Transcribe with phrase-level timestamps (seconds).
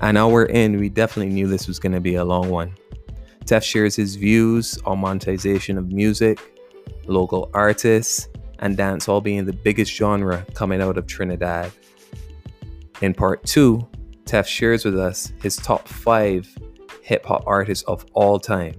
[0.00, 2.74] An hour in, we definitely knew this was going to be a long one.
[3.46, 6.38] Teff shares his views on monetization of music,
[7.06, 8.28] local artists,
[8.58, 11.70] and dancehall being the biggest genre coming out of Trinidad.
[13.02, 13.86] In part two,
[14.24, 16.48] Teff shares with us his top five
[17.02, 18.74] hip hop artists of all time.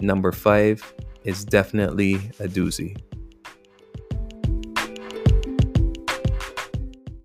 [0.00, 2.96] Number five is definitely a doozy.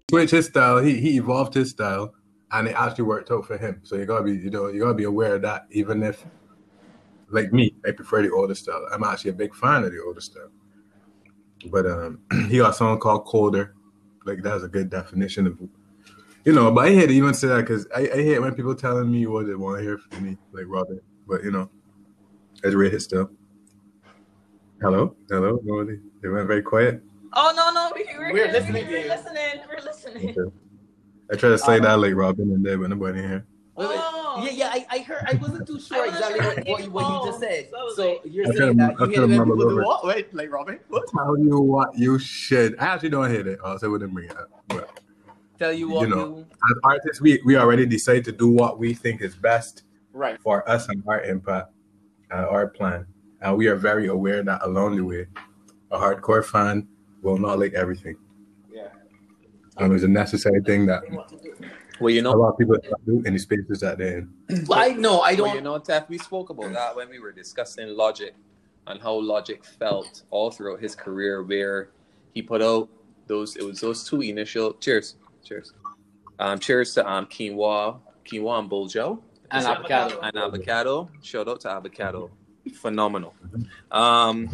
[0.10, 0.80] Switch his style.
[0.80, 2.14] He he evolved his style,
[2.52, 3.82] and it actually worked out for him.
[3.84, 5.66] So you gotta be you know you gotta be aware of that.
[5.72, 6.26] Even if,
[7.30, 8.86] like me, I prefer the older style.
[8.92, 10.50] I'm actually a big fan of the older style.
[11.72, 12.20] But um,
[12.50, 13.74] he got a song called Colder.
[14.26, 15.60] Like that's a good definition of
[16.46, 18.74] you know, but I hate to even say that because I, I hate when people
[18.74, 21.02] telling me what they want to hear from me, like Robin.
[21.28, 21.70] But you know,
[22.64, 23.30] I just rate it still.
[24.82, 26.00] Hello, hello, nobody.
[26.22, 27.02] They went very quiet.
[27.34, 28.54] Oh no, no, we, we're, We're here.
[28.54, 29.62] listening We're listening.
[29.70, 30.30] We're listening.
[30.40, 30.56] Okay.
[31.32, 33.46] I try to say Um, that like Robin and there, but nobody here.
[33.76, 33.98] Wait, wait.
[34.00, 34.44] Oh.
[34.44, 35.24] Yeah, yeah, I, I heard.
[35.28, 37.70] I wasn't too sure exactly sure what, what what, you, what you just said.
[37.72, 37.96] was.
[37.96, 40.06] So like- you're I saying that I you hate could've when mumbled people do what?
[40.06, 40.80] Wait, like Robin?
[40.90, 41.04] What?
[41.12, 42.78] Tell you what you should.
[42.80, 43.60] I actually don't hear it.
[43.64, 44.50] I also, wouldn't bring it up.
[44.68, 45.00] But
[45.60, 46.38] Tell you what, You what know.
[46.38, 46.46] you.
[46.72, 50.40] as artists, we we already decide to do what we think is best Right.
[50.42, 51.72] for us and our impact,
[52.32, 53.06] uh, our plan,
[53.42, 55.28] and we are very aware that along the way,
[55.92, 56.88] a hardcore fan
[57.22, 58.18] will not like everything.
[59.78, 59.86] Yeah.
[59.86, 61.04] Um, it's a necessary thing that
[62.00, 64.66] Well, you know, a lot of people do in the spaces that they're in.
[64.68, 65.22] Well, I know.
[65.22, 65.54] I don't.
[65.56, 68.34] you know, Teff, we spoke about that when we were discussing Logic
[68.88, 71.90] and how Logic felt all throughout his career, where
[72.34, 72.90] he put out
[73.28, 73.56] those.
[73.56, 74.74] It was those two initial.
[74.74, 75.74] Cheers, cheers.
[76.40, 79.20] Um, cheers to um quinoa, quinoa and Buljo.
[79.52, 80.20] and avocado.
[80.22, 81.10] and avocado.
[81.22, 82.30] Shout out to avocado,
[82.76, 83.34] phenomenal.
[83.92, 84.50] Um,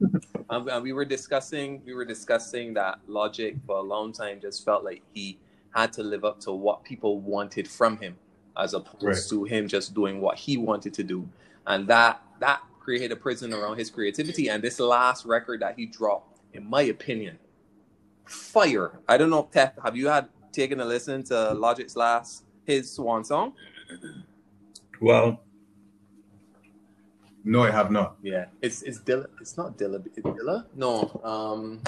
[0.50, 4.64] and and we were discussing, we were discussing that Logic for a long time just
[4.64, 5.38] felt like he
[5.74, 8.16] had to live up to what people wanted from him,
[8.56, 9.16] as opposed Right.
[9.30, 11.28] to him just doing what he wanted to do,
[11.66, 14.48] and that that created a prison around his creativity.
[14.48, 17.38] And this last record that he dropped, in my opinion,
[18.24, 19.00] fire.
[19.08, 23.24] I don't know, Teff, have you had taken a listen to Logic's last his swan
[23.24, 23.54] song?
[25.00, 25.40] Well,
[27.46, 28.16] no, I have not.
[28.22, 29.26] Yeah, it's it's Dilla.
[29.40, 30.04] It's not Dilla.
[30.16, 30.66] It's Dilla.
[30.74, 31.20] No.
[31.24, 31.80] Um,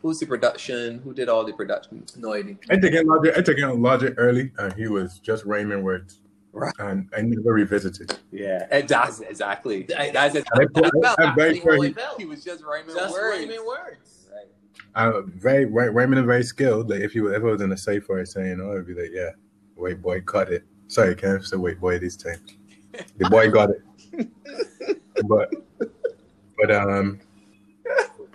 [0.00, 0.98] who's the production?
[1.04, 2.04] Who did all the production?
[2.16, 2.56] No idea.
[2.70, 3.34] I took in Logic.
[3.36, 6.20] I took in Logic early, and he was just Raymond words,
[6.52, 6.72] Right.
[6.78, 8.18] and I never revisited.
[8.32, 9.86] Yeah, and that's exactly.
[9.96, 10.44] I- That's it.
[10.54, 13.38] I, I, I'm very sure he, He was just rhyming Just words.
[13.38, 14.28] rhyming words.
[14.34, 14.48] Right.
[14.94, 16.88] uh, very ry- rhyming and very skilled.
[16.90, 19.10] Like if you was, if was in a cipher or saying, oh, I'd be like,
[19.12, 19.30] yeah,
[19.76, 20.64] wait, boy cut it.
[20.88, 22.40] Sorry, can't say white boy this time.
[23.18, 23.82] The boy got it.
[25.28, 25.52] but
[26.58, 27.20] but um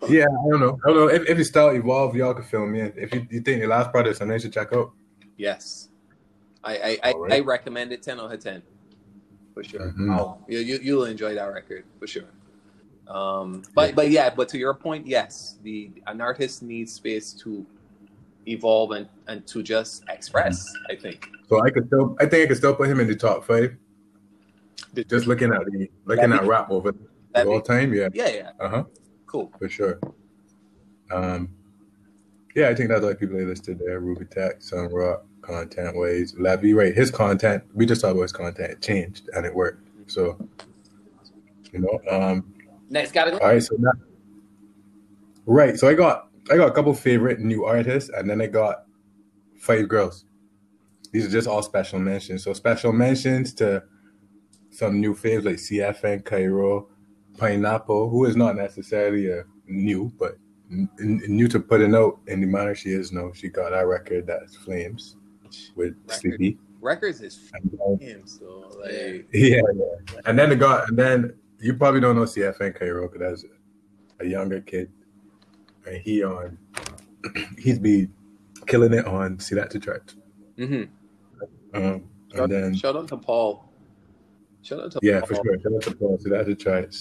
[0.10, 0.80] yeah, I don't know.
[0.86, 2.94] I don't know if, if his style evolved, y'all can fill me in.
[2.96, 4.92] If you, you think the last product is something you should check out,
[5.38, 5.90] Yes.
[6.64, 8.04] I I, I, I recommend it.
[8.04, 8.62] Ten out of ten,
[9.54, 9.94] for sure.
[9.98, 10.18] Mhm.
[10.18, 12.30] Oh, you, you you'll enjoy that record for sure.
[13.08, 17.66] Um, but but yeah, but to your point, yes, the an artist needs space to
[18.48, 20.66] evolve and and to just express.
[20.90, 21.30] I think.
[21.50, 23.78] so I could still, I think I could still put him in the top five.
[24.96, 26.94] Just looking at the looking at rap over
[27.34, 28.84] the all time, yeah, Yeah, yeah, uh huh,
[29.26, 29.52] cool.
[29.60, 30.00] for sure.
[31.12, 31.50] Um,
[32.56, 36.34] yeah, I think that's like people they listed there: Ruby Tech, Sun Rock, Content Ways,
[36.40, 36.74] Levy.
[36.74, 37.64] Right, his content.
[37.74, 38.72] We just talked about his content.
[38.72, 39.88] It changed and it worked.
[40.08, 40.38] So,
[41.72, 42.54] you know, um,
[42.90, 43.42] Next category.
[43.42, 43.62] all right.
[43.62, 43.92] So now,
[45.46, 45.78] right.
[45.78, 48.86] So I got I got a couple favorite new artists, and then I got
[49.60, 50.26] five girls.
[51.12, 52.44] These are just all special mentions.
[52.44, 53.84] So special mentions to
[54.78, 56.88] some new faves like CFN, Cairo,
[57.38, 60.38] Pineapple, who is not necessarily a new, but
[60.72, 63.32] n- n- new to putting out in the manner she is now.
[63.34, 65.16] She got that record that's Flames
[65.76, 66.14] with Record.
[66.14, 66.60] Sleepy.
[66.80, 67.50] Records is
[68.00, 70.20] him, so like yeah, yeah.
[70.28, 73.54] And then the got, and then you probably don't know CFN Cairo because that's
[74.20, 74.92] a younger kid,
[75.88, 76.56] and he on,
[77.58, 78.10] he's be
[78.68, 80.12] killing it on See That to Church.
[80.56, 80.84] hmm
[81.74, 83.67] Um, shout, and then shout out to Paul.
[84.68, 85.28] Shout out to yeah, Paul.
[85.28, 85.60] for sure.
[85.62, 86.18] Shout out to Paul.
[86.20, 86.98] See That to Church,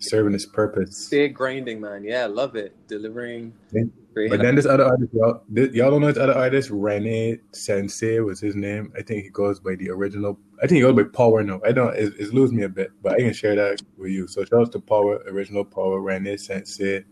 [0.00, 1.06] serving his purpose.
[1.06, 2.02] Stay grinding, man.
[2.02, 2.74] Yeah, love it.
[2.88, 3.52] Delivering.
[3.72, 3.84] Yeah.
[4.28, 8.18] But then this other artist, y'all, this, y'all don't know this other artist, Rene Sensei
[8.18, 8.92] was his name.
[8.98, 10.36] I think he goes by the original.
[10.60, 11.60] I think he goes by Power now.
[11.64, 11.94] I don't.
[11.94, 14.26] It's, it's losing me a bit, but I can share that with you.
[14.26, 17.04] So shout out to Power, original Power, Rene Sensei,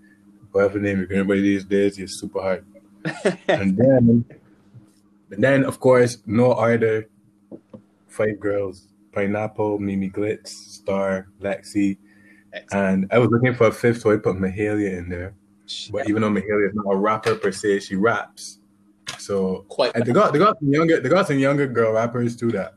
[0.51, 1.01] whatever name.
[1.01, 2.67] If anybody these days, you're super hard.
[3.47, 4.25] and then,
[5.31, 7.09] and then of course, no other
[8.09, 11.97] five girls: Pineapple, Mimi Glitz, Star, Lexi,
[12.73, 15.35] and I was looking for a fifth, so I put Mahalia in there.
[15.91, 18.61] But even though Mahalia is not a rapper per se, she raps.
[19.19, 19.93] So Quite.
[19.95, 22.75] and they got they got some younger they got some younger girl rappers too that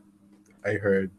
[0.66, 1.12] I heard,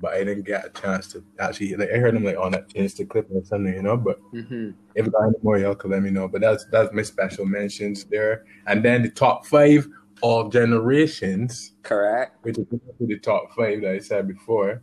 [0.00, 2.64] but I didn't get a chance to actually like I heard them like on an
[2.76, 3.96] Insta clip or something, you know.
[3.96, 4.74] But Mhm.
[4.94, 6.28] if you got any more, y'all can let me know.
[6.28, 8.44] But that's that's my special mentions there.
[8.66, 9.88] And then the top five
[10.22, 12.36] all generations, Correct.
[12.42, 12.66] which is
[13.00, 14.82] the top five that I said before.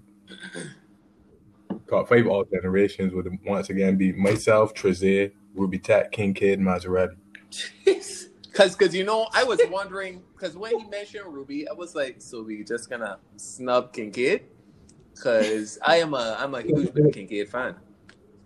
[1.90, 7.16] Top five all generations would once again be myself, Trezay, Ruby Tech, King Kid, Maserati.
[8.54, 12.16] Cause, cause you know, I was wondering, cause when he mentioned Ruby, I was like,
[12.20, 14.46] so we just gonna snub Kincaid?
[15.22, 17.76] Cause I am a, I'm a huge Kincaid fan.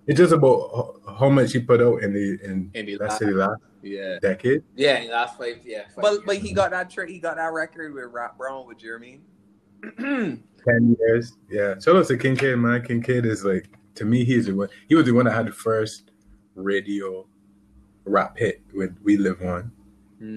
[0.07, 3.27] It's just about how much he put out in the in In the last- the
[3.27, 4.19] last Yeah.
[4.19, 4.63] decade.
[4.75, 5.59] Yeah, in last five.
[5.65, 5.83] Yeah.
[5.87, 6.23] five But years.
[6.25, 7.09] but he got that trick.
[7.09, 9.21] He got that record with Rap Brown with Jeremy.
[9.97, 11.79] Ten years, yeah.
[11.79, 12.83] Shout out to King Kid, man.
[12.83, 14.69] King Kid is like to me, he's the one.
[14.87, 16.11] He was the one that had the first
[16.55, 17.25] radio
[18.05, 19.71] rap hit with "We Live On"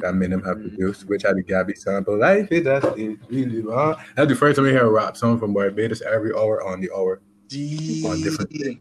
[0.01, 2.19] that made him have produced, which had the Gabby sample.
[2.19, 3.97] Life is just it, we on.
[4.17, 6.91] That's the first time we hear a rap song from Barbados every hour on the
[6.97, 7.21] hour
[7.53, 8.51] on different.
[8.51, 8.81] things.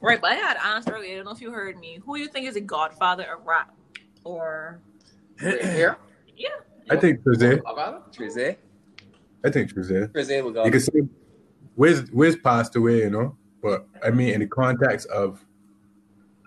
[0.00, 1.14] Right, but I had asked earlier.
[1.14, 1.98] I don't know if you heard me.
[2.04, 3.74] Who do you think is the godfather of rap?
[4.28, 4.80] Or
[5.40, 5.96] here.
[6.36, 6.48] yeah,
[6.90, 7.60] I think Trezay.
[7.66, 8.56] About Trizay.
[9.42, 10.08] I think Trezay.
[10.08, 10.66] Trizay will go.
[10.66, 11.00] You can say
[11.76, 15.42] Wiz Wiz passed away, you know, but I mean in the context of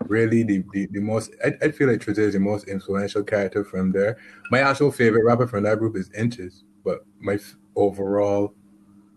[0.06, 3.63] really the the, the most I, I feel like Trezay is the most influential character
[3.63, 4.18] from there.
[4.51, 8.54] My actual favorite rapper from that group is Inches, but my f- overall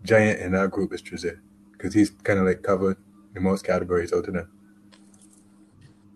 [0.03, 1.37] giant in that group is Trezay
[1.73, 2.97] because he's kind of like covered
[3.35, 4.49] the most categories out of them.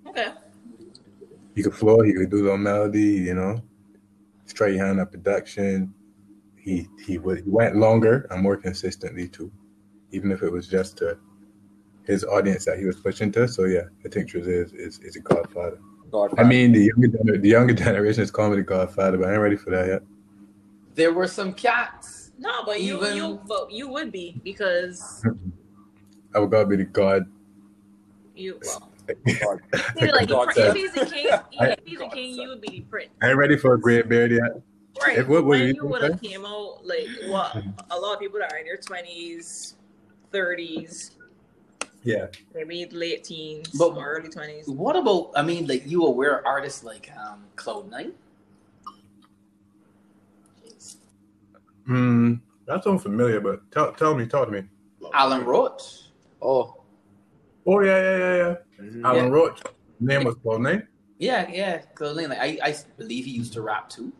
[0.07, 0.29] okay.
[1.59, 3.61] He could flow, he could do the melody, you know,
[4.45, 5.93] straight hand up production.
[6.55, 9.51] He he would he went longer and more consistently too,
[10.13, 11.17] even if it was just to
[12.05, 13.45] his audience that he was pushing to.
[13.45, 15.81] So yeah, I think Trezay is, is, is a godfather.
[16.09, 16.41] godfather.
[16.41, 19.41] I mean, the younger the younger generation is calling me the godfather, but I ain't
[19.41, 20.01] ready for that yet.
[20.95, 22.31] There were some cats.
[22.37, 25.25] No, but you Even- you but you would be because
[26.33, 27.25] I would gotta be the god.
[28.33, 28.88] you well.
[29.41, 29.59] God.
[29.95, 32.81] Maybe like God if he's a king, if he's a king, you would be the
[32.81, 33.09] prince.
[33.21, 34.61] I ain't ready for a great beard yet.
[35.01, 35.17] Right.
[35.19, 37.55] If- what- what when do you you think, would have came out like what
[37.91, 39.75] a lot of people that are in their twenties,
[40.31, 41.11] thirties,
[42.03, 42.27] Yeah.
[42.53, 44.67] maybe late teens, But- or early twenties.
[44.67, 45.31] What about?
[45.35, 48.13] I mean, like you aware artists like um, Cloud Nine.
[51.85, 52.33] Hmm.
[52.67, 54.63] That sounds familiar, but tell tell me, talk to me.
[55.13, 56.03] Alan Roach.
[56.41, 56.75] Oh.
[57.65, 58.55] Oh yeah, yeah, yeah, yeah.
[58.81, 59.03] Mhm.
[59.03, 59.61] Alan Roach.
[59.99, 60.83] Name was called name.
[61.17, 62.29] Yeah, yeah, Cloud Nine.
[62.29, 64.13] Like I, I believe he used to rap too.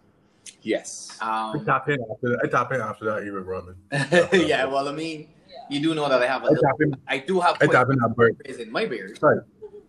[0.61, 1.17] Yes.
[1.21, 2.39] I Um, tap in after that.
[2.43, 3.75] I tap in after that era, Robin.
[4.47, 5.29] yeah, well, I mean,
[5.69, 6.63] you do know that I have a I little.
[6.63, 6.93] tap in.
[7.07, 8.41] I do have I quite tap in that bird.
[8.45, 9.17] Is in my beard.
[9.17, 9.39] Sorry.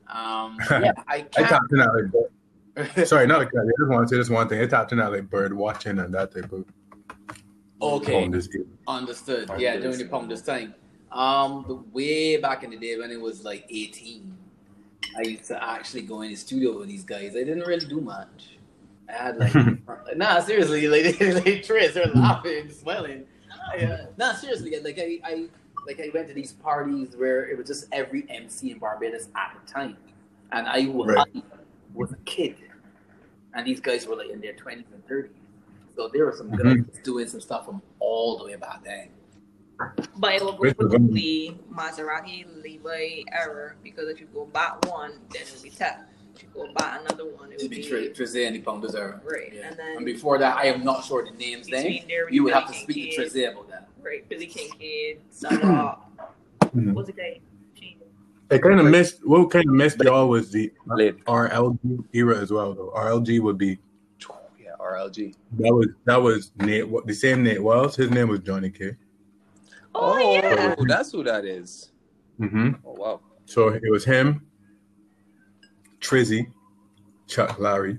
[0.09, 1.49] Um, yeah, I I can't.
[1.49, 3.07] tapped in that like bird.
[3.09, 3.61] Sorry, not like that.
[3.63, 4.61] I just want to say this one thing.
[4.63, 6.65] I tapped in that like bird watching and that type of.
[7.83, 8.49] okay, this
[8.87, 9.49] understood.
[9.49, 10.27] Pound Yeah, this, during the yeah.
[10.29, 10.75] this time.
[11.11, 14.37] Um, the way back in the day when it was like eighteen,
[15.17, 17.31] I used to actually go in the studio with these guys.
[17.37, 18.57] I didn't really do much.
[19.09, 19.55] I had like,
[20.17, 23.25] nah, seriously, like, like Tris, they're laughing, smiling.
[23.73, 25.49] I, uh, nah, seriously, like I, I,
[25.87, 29.57] like I went to these parties where it was just every MC in Barbados at
[29.65, 29.97] the time,
[30.53, 31.27] and I was, Right.
[31.37, 31.43] I
[31.95, 32.57] was a kid,
[33.55, 35.33] and these guys were like in their twenties and thirties.
[35.97, 36.85] So there were some Mhm.
[36.93, 39.09] guys doing some stuff from all the way back then.
[40.17, 44.85] But it will Which go was the Maserati Levi era because if you go back
[44.91, 45.97] one, then it'll be tough.
[46.37, 48.61] If you go back another one, it It'd will be be Tris, Tris and the
[48.61, 49.21] Pounders era.
[49.25, 49.53] right.
[49.55, 49.69] Yeah.
[49.69, 51.83] And then And before that, I am not sure the names then.
[51.85, 53.89] between You would have to Billy speak to Kincaid, Tris about that.
[54.03, 55.99] Right, Billy Kincaid, Salah.
[56.75, 56.93] Mhm.
[56.95, 57.41] What's the guy?
[58.53, 59.25] I kind of missed.
[59.25, 62.75] What kind of missed y'all was the RLG era as well.
[62.75, 63.79] Though RLG would be
[64.59, 65.35] Yeah, RLG.
[65.59, 67.95] that was that was Nate the same Nate Wells.
[67.97, 68.97] His name was Johnny K.
[69.95, 70.75] Oh, yeah.
[70.87, 71.91] that's who that is.
[72.41, 72.71] Mm-hmm.
[72.87, 73.21] Oh wow.
[73.45, 74.47] So it was him,
[76.01, 76.47] Trizzy,
[77.27, 77.99] Chuck Larry.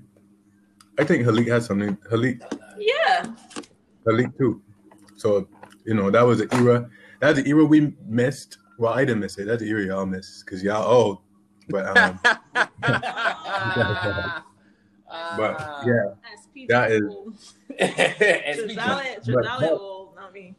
[0.98, 1.96] I think Halik had something.
[2.12, 2.42] Halik,
[2.80, 3.26] Yeah.
[4.08, 4.62] Halik too.
[5.18, 5.48] So
[5.86, 6.90] you know that was the era.
[7.20, 8.58] That's the era we missed.
[8.80, 9.46] Well, I didn't miss it.
[9.46, 11.20] That's the era y'all missed because y'all old.
[11.70, 12.20] But um,
[15.38, 17.36] but yeah, SP That is- old.
[17.80, 18.76] SBG.
[18.76, 20.56] Trezali Trezali old, not me.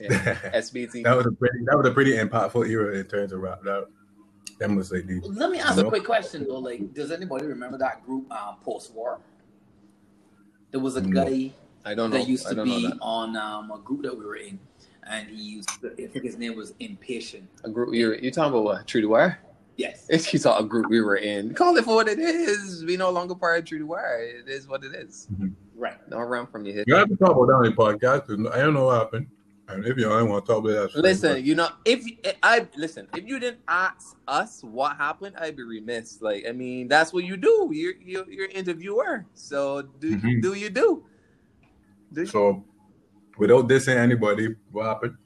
[0.00, 0.08] Yeah.
[0.54, 1.04] SBT.
[1.04, 3.60] that was a pretty that was a pretty impactful era in terms of rap.
[3.64, 3.86] That
[4.58, 5.86] that was like the Let me ask No.
[5.86, 6.58] a quick question though.
[6.58, 9.18] Like, does anybody remember that group um, post war?
[10.70, 11.24] There was a No.
[11.24, 11.52] guy
[11.84, 12.18] I don't know.
[12.18, 12.98] that used to be that.
[13.00, 14.58] on um, a group that we were in,
[15.08, 15.68] and he used.
[15.80, 17.48] To, I think his name was Impatient.
[17.64, 17.94] A group.
[17.94, 18.86] You're you talking about what?
[18.86, 19.40] Tru Da Wire?
[19.76, 20.08] Yes.
[20.26, 21.54] She saw a group we were in.
[21.54, 22.84] Call it for what it is.
[22.84, 24.20] We no longer part of Tru Da Wire.
[24.22, 25.28] It is what it is.
[25.76, 25.94] Right.
[26.10, 26.84] Don't run from your head.
[26.88, 29.28] You have to talk about that on the podcast I don't know what happened.
[29.68, 31.02] And if you only want to talk about that.
[31.02, 32.02] Listen, you know, if
[32.42, 36.22] I listen, if you didn't ask us what happened, I'd be remiss.
[36.22, 37.68] Like, I mean, that's what you do.
[37.72, 40.40] You're you're, you're interviewer, so do Mhm.
[40.40, 41.04] do you do?
[42.12, 42.26] do you?
[42.26, 42.64] So,
[43.36, 45.16] without dissing anybody, what happened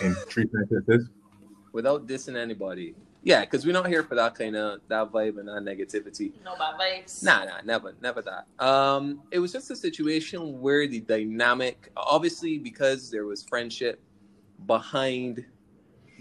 [0.00, 1.10] in three sentences?
[1.72, 5.48] Without dissing anybody, yeah, because we're not here for that kind of that vibe and
[5.48, 6.32] that negativity.
[6.44, 7.22] No bad vibes.
[7.22, 8.46] Nah, nah, never, never that.
[8.64, 14.00] Um, it was just a situation where the dynamic, obviously, because there was friendship
[14.66, 15.44] behind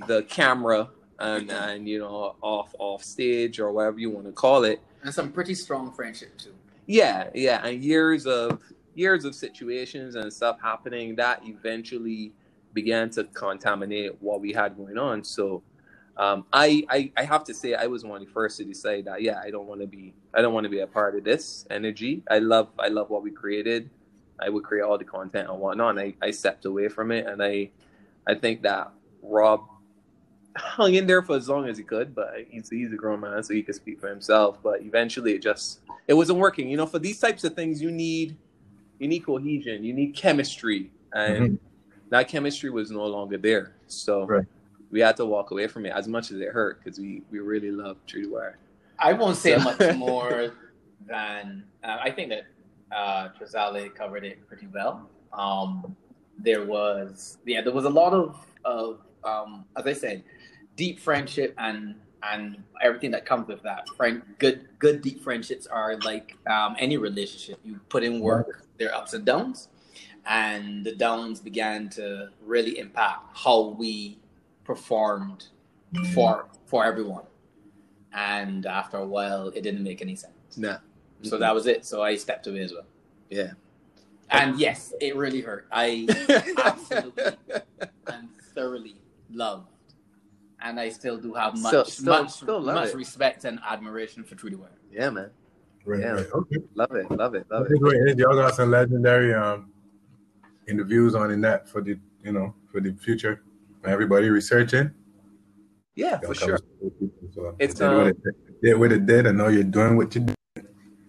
[0.07, 0.89] the camera
[1.19, 4.81] and and you know off off stage or whatever you want to call it.
[5.03, 6.53] And some pretty strong friendship too.
[6.85, 8.61] Yeah, yeah, and years of
[8.95, 12.33] years of situations and stuff happening that eventually
[12.73, 15.23] began to contaminate what we had going on.
[15.23, 15.63] So.
[16.19, 19.05] Um, I, I I have to say I was one of the first to decide
[19.05, 21.23] that yeah I don't want to be I don't want to be a part of
[21.23, 22.23] this energy.
[22.29, 23.89] I love I love what we created.
[24.38, 25.97] I would create all the content and whatnot.
[25.97, 27.69] And I, I stepped away from it, and I
[28.27, 28.91] I think that
[29.23, 29.61] Rob
[30.57, 33.41] hung in there for as long as he could, but he's he's a grown man,
[33.41, 34.59] so he could speak for himself.
[34.61, 36.69] But eventually, it just it wasn't working.
[36.69, 38.35] You know, for these types of things, you need
[38.99, 41.59] you need cohesion, you need chemistry, and
[42.09, 43.75] that chemistry was no longer there.
[43.88, 44.45] So Right.
[44.91, 47.39] We had to walk away from it as much as it hurt because we we
[47.39, 48.58] really loved Tru Da Wire.
[48.98, 50.53] I won't say So- much more
[51.08, 52.43] than uh, I think that
[52.91, 55.10] uh, Trizale covered it pretty well.
[55.34, 55.96] Um,
[56.38, 60.24] there was yeah, there was a lot of of um, as I said,
[60.75, 63.88] deep friendship and and everything that comes with that.
[63.96, 67.60] Friend, good good deep friendships are like um, any relationship.
[67.63, 69.69] You put in work, there are ups and downs,
[70.25, 74.17] and the downs began to really impact how we
[74.73, 75.47] performed
[76.13, 77.23] for for everyone.
[78.13, 80.57] And after a while, it didn't make any sense.
[80.57, 80.77] Nah.
[81.23, 81.85] So that was it.
[81.85, 82.85] So I stepped away as well.
[83.31, 83.51] Yeah.
[84.29, 85.65] And yes, it really hurt.
[85.71, 86.05] I
[86.63, 87.33] absolutely
[88.07, 88.95] and thoroughly
[89.31, 89.69] loved,
[90.61, 92.95] and I still do have much, Still- still- much, still much it.
[92.95, 94.69] respect and admiration for Tru Da Wire.
[94.91, 95.31] yeah, man.
[95.85, 96.11] Right, Yeah.
[96.11, 96.27] right.
[96.31, 96.57] Okay.
[96.75, 97.09] Love it.
[97.09, 97.45] Love it.
[97.49, 97.81] Love Okay, it.
[97.81, 98.17] great.
[98.19, 99.71] Y'all got some legendary um
[100.67, 103.41] interviews on in that for the you know for the future.
[103.86, 104.91] Everybody researching.
[105.95, 106.59] Yeah, for sure.
[106.81, 108.17] people, so It's, did what um, it
[108.62, 109.27] did what it did.
[109.27, 110.36] I know you're doing what you did.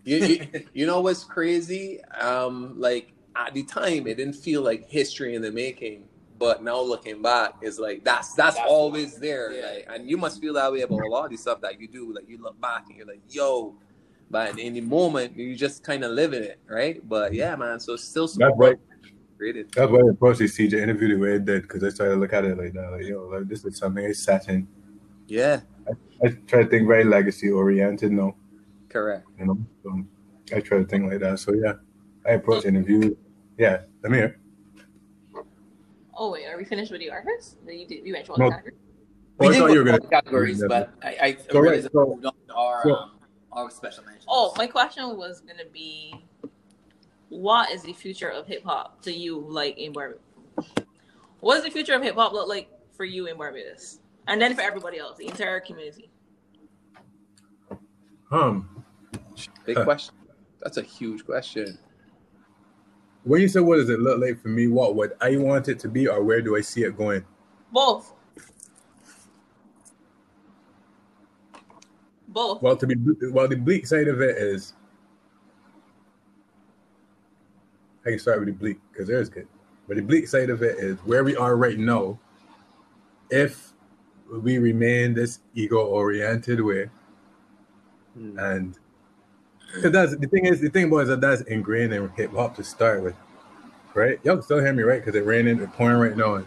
[0.04, 2.02] You, you, you know what's crazy?
[2.20, 6.04] Um, like at the time, it didn't feel like history in the making.
[6.38, 9.52] But now looking back, it's like that's that's, That's- always there.
[9.52, 9.66] yeah.
[9.66, 11.86] Like, and you must feel that way about a lot of the stuff that you
[11.86, 12.14] do.
[12.14, 13.76] Like you look back and you're like, yo.
[14.30, 17.06] But in the moment, you just kind of live in it, right?
[17.06, 17.80] But yeah, man.
[17.80, 18.78] So still That's support right.
[19.40, 19.72] Created.
[19.74, 22.20] That's why I approached the CJ interview the way it did because I started to
[22.20, 22.90] look at it like that.
[22.92, 24.68] Like, yo, like, this is something I sat in.
[25.26, 25.60] Yeah,
[26.22, 28.36] I try to think very legacy oriented, no,
[28.90, 29.26] correct.
[29.38, 29.58] you know.
[29.82, 29.88] So
[30.54, 31.38] I try to think like that.
[31.38, 31.74] So yeah,
[32.26, 33.16] I approach interviews.
[33.56, 34.38] Yeah, let me hear.
[36.14, 37.56] Oh wait, are we finished with the artists?
[37.64, 38.04] Then you did.
[38.06, 38.50] You went to all No.
[38.50, 38.78] the categories?
[39.40, 40.00] Oh, I did thought go you were gonna.
[40.10, 43.10] categories, but I, I So, realized right, that so- we moved on our so- um,
[43.52, 44.26] our special mentions.
[44.28, 46.12] Oh, my question was gonna be,
[47.30, 50.20] what is the future of hip hop to you, like in Barbados?
[51.40, 54.54] What does the future of hip hop look like for you in Barbados, and then
[54.54, 56.10] for everybody else, the entire community?
[58.30, 58.84] Um,
[59.64, 59.84] Big Huh.
[59.84, 60.14] question.
[60.60, 61.78] That's a huge question.
[63.24, 65.78] when you say what does it look like for me, what would I want it
[65.80, 67.24] to be, or where do I see it going?
[67.70, 68.14] Both.
[72.28, 72.62] Both.
[72.62, 72.96] Well, to be
[73.30, 74.74] well, the bleak side of it is.
[78.06, 79.46] I can start with the bleak because there's good,
[79.86, 82.18] but the bleak side of it is where we are right now.
[83.30, 83.72] If
[84.30, 86.90] we remain this ego-oriented way,
[88.14, 88.38] Hmm.
[88.38, 88.78] and
[89.74, 92.56] because that's the thing is the thing about is that that's ingrained in hip hop
[92.56, 93.14] to start with,
[93.94, 94.18] right?
[94.24, 95.00] Y'all can still hear me, right?
[95.04, 96.34] Because it raining, it's pouring right now.
[96.36, 96.46] And,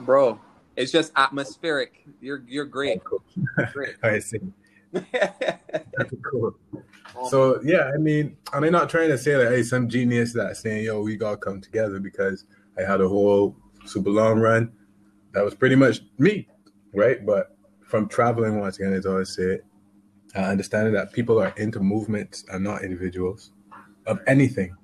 [0.00, 0.38] Bro,
[0.76, 2.04] it's just atmospheric.
[2.20, 3.02] You're you're great.
[3.04, 3.22] cool.
[3.72, 3.96] Great.
[4.02, 4.40] I see.
[4.92, 6.54] That's cool.
[7.26, 10.60] So yeah, I mean, and I'm not trying to say like, hey, some genius that's
[10.60, 12.44] saying, yo, we gotta come together because
[12.78, 14.72] I had a whole super long run.
[15.32, 16.48] That was pretty much me,
[16.94, 17.24] right?
[17.24, 17.56] But
[17.86, 19.60] from traveling once again, as I always say,
[20.36, 23.52] uh, understanding that people are into movements and not individuals
[24.06, 24.76] of anything.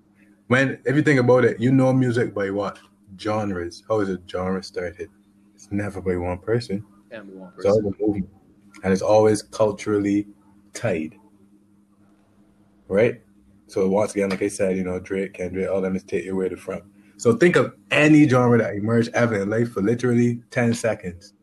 [0.49, 2.79] When if you think about it, you know music by what
[3.19, 3.83] genres?
[3.89, 5.11] How is a genre started?
[5.55, 6.85] It's never by one person.
[7.11, 8.29] Can't be one It's always a movement,
[8.83, 10.27] and it's always culturally
[10.73, 11.17] tied,
[12.89, 13.21] right?
[13.67, 16.49] So once again, like I said, you know, Drake, Kendrick, all them is take your
[16.49, 16.85] to front.
[17.17, 21.35] So think of any genre that emerged ever in life for literally ten seconds,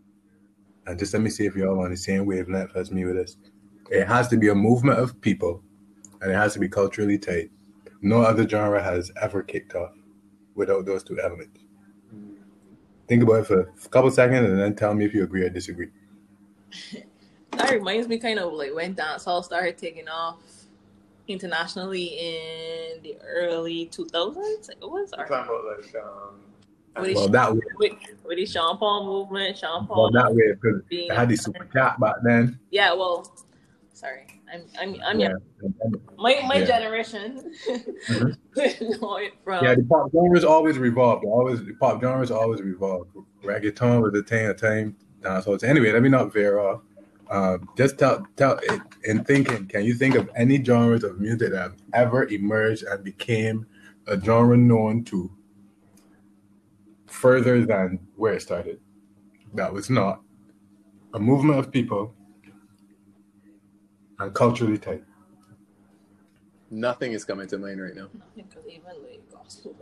[0.85, 3.37] and just let me see if y'all on the same wavelength as me with this.
[3.89, 5.63] It has to be a movement of people,
[6.21, 7.49] and it has to be culturally tight.
[8.01, 9.93] No other genre has ever kicked off
[10.55, 11.59] without those two elements.
[13.07, 15.49] Think about it for a couple seconds, and then tell me if you agree or
[15.49, 15.89] disagree.
[17.57, 20.37] That reminds me kind of like when dancehall started taking off
[21.27, 24.69] internationally in the early 2000s.
[24.69, 26.35] It was or about like um,
[26.97, 27.93] with the, Well, that way, with,
[28.25, 31.65] with the Sean Paul movement, Sean well, that way, because being it had the super
[31.65, 32.59] cat back then.
[32.71, 33.31] yeah, well,
[33.93, 35.29] sorry, I'm I'm I'm yeah.
[35.29, 36.01] young.
[36.17, 36.65] my my Yeah.
[36.65, 37.53] generation
[38.09, 38.37] Mhm.
[38.55, 41.23] it from Yeah, the pop genres always revolved.
[41.25, 43.09] Always the pop genres always revolved.
[43.43, 44.95] Reggaeton was the thing at time.
[45.21, 45.63] Dancehall.
[45.63, 46.81] Anyway, let me not veer off.
[47.31, 48.59] Um, just tell tell
[49.05, 49.67] in thinking.
[49.67, 53.65] Can you think of any genres of music that have ever emerged and became
[54.07, 55.31] a genre known to
[57.07, 58.81] further than where it started?
[59.53, 60.21] That was not
[61.13, 62.13] a movement of people
[64.19, 65.03] and culturally tight.
[66.69, 68.07] nothing is coming to mind right now.
[68.13, 69.75] nothing because even like gospel.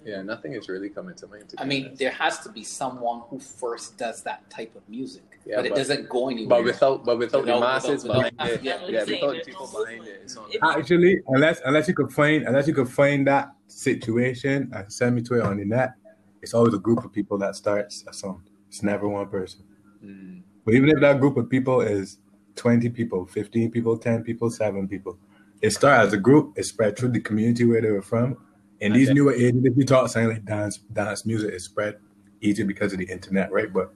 [0.00, 1.48] Like, even- Yeah, nothing is really coming to mind.
[1.50, 1.98] to I mean, honest.
[1.98, 5.74] there has to be someone who first does that type of music, Yeah, but it
[5.74, 6.48] doesn't go anywhere.
[6.58, 10.06] but without but without the masses without- behind it, yeah, yeah, without the people behind
[10.06, 10.48] it, it's on.
[10.62, 15.22] Actually, unless unless you could find unless you could find that situation and send me
[15.22, 15.94] to it on the net,
[16.42, 18.42] it's always a group of people that starts a song.
[18.68, 19.62] It's never one person.
[20.04, 20.42] Mm.
[20.64, 22.18] But even if that group of people is
[22.56, 25.18] twenty people, fifteen people, ten people, seven people,
[25.60, 26.52] it starts as a group.
[26.56, 28.36] It spread through the community where they were from.
[28.80, 31.98] In these newer ages, if you talk saying like dance, dance music is spread
[32.40, 33.72] easy because of the internet, right?
[33.72, 33.92] But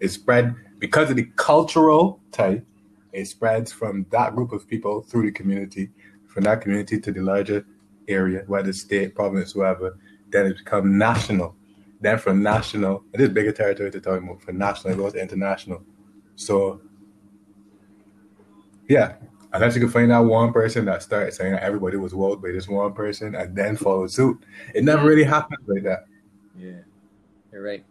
[0.00, 2.64] it spread because of the cultural type.
[3.12, 5.90] It spreads from that group of people through the community,
[6.26, 7.64] from that community to the larger
[8.08, 9.98] area, whether state, province, whoever.
[10.30, 11.54] Then it becomes national.
[12.00, 14.42] Then from national, it is bigger territory to talk about.
[14.42, 15.82] From national, it goes to international.
[16.34, 16.80] So,
[18.88, 19.14] yeah,
[19.54, 22.50] unless you can find that one person that started saying that everybody was wowed by
[22.50, 24.42] this one person and then followed suit,
[24.74, 26.06] it never really happened like that.
[26.58, 26.80] Yeah,
[27.52, 27.84] you're right.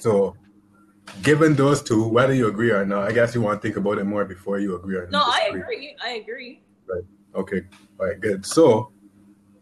[0.00, 0.36] So,
[1.22, 3.98] given those two, whether you agree or not, I guess you want to think about
[3.98, 5.12] it more before you agree or not.
[5.12, 5.96] No, I agree.
[6.02, 6.62] I agree.
[6.86, 7.04] Right.
[7.34, 7.62] Okay,
[7.98, 8.46] all right, good.
[8.46, 8.92] So,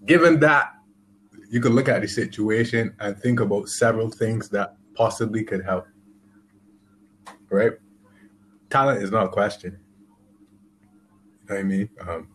[0.04, 0.74] given that,
[1.50, 5.86] you can look at the situation and think about several things that possibly could help.
[7.50, 7.72] Right?
[8.68, 9.78] Talent is not a question.
[11.48, 11.88] You know what I mean?
[12.06, 12.28] Um,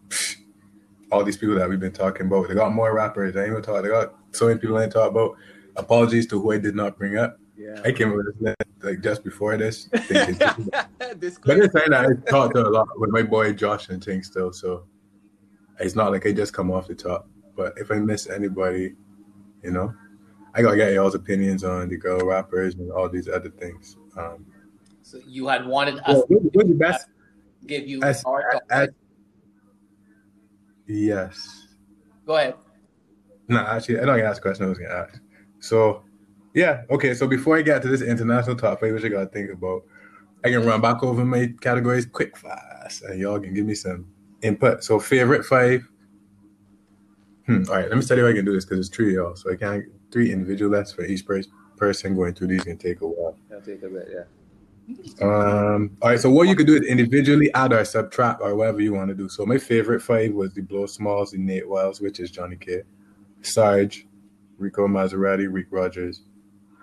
[1.11, 3.35] all these people that we've been talking about, they got more rappers.
[3.35, 3.83] I ain't gonna talk.
[3.83, 5.35] They got so many people I ain't talk about.
[5.75, 7.37] Apologies to who I did not bring up.
[7.55, 7.79] Yeah.
[7.85, 9.85] I came up with this like just before this.
[9.95, 11.63] thinking- But Disclaimer.
[11.63, 14.85] it's saying I talked to a lot with my boy Josh and things still, so
[15.79, 17.27] it's not like I just come off the top.
[17.55, 18.93] But if I miss anybody,
[19.63, 19.93] you know,
[20.55, 23.97] I gotta get y'all's opinions on the girl rappers and all these other things.
[24.17, 24.45] Um,
[25.03, 27.07] So you had wanted us well, what- what's the best?
[27.67, 28.89] give you As, our as,
[30.93, 31.67] yes.
[32.25, 32.55] Go ahead.
[33.47, 35.19] No, actually, I don't get asked a question I was gonna ask.
[35.59, 36.03] So,
[36.53, 37.13] yeah, okay.
[37.13, 39.83] So before I get to this international top five, which I gotta think about,
[40.45, 44.07] I can run back over my categories quick, fast, and y'all can give me some
[44.41, 44.83] input.
[44.83, 45.87] So, favorite five.
[47.47, 47.63] Hmm.
[47.67, 49.35] All right, let me tell you how I can do this because it's three y'all,
[49.35, 53.01] so I can't three individual lists for each pers- person going through these can take
[53.01, 53.35] a while.
[53.51, 54.07] I'll take a bit.
[54.09, 54.23] Yeah.
[55.21, 55.95] Um.
[56.01, 56.19] All right.
[56.19, 59.15] So what you could do is individually add or subtract or whatever you want to
[59.15, 59.29] do.
[59.29, 62.81] So my favorite five was the Blow Smalls, the Nate Wiles, which is Johnny K,
[63.41, 64.07] Sarge,
[64.57, 66.23] Rico Maserati, Rick Rogers.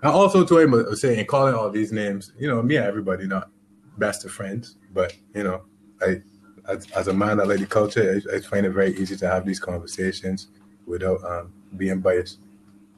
[0.02, 2.32] And also to him was saying calling all these names.
[2.38, 3.50] You know, me and everybody not
[3.98, 5.62] best of friends, but you know,
[6.00, 6.22] I
[6.68, 9.28] as, as a man I like the culture, I, I find it very easy to
[9.28, 10.48] have these conversations
[10.86, 12.38] without um, being biased.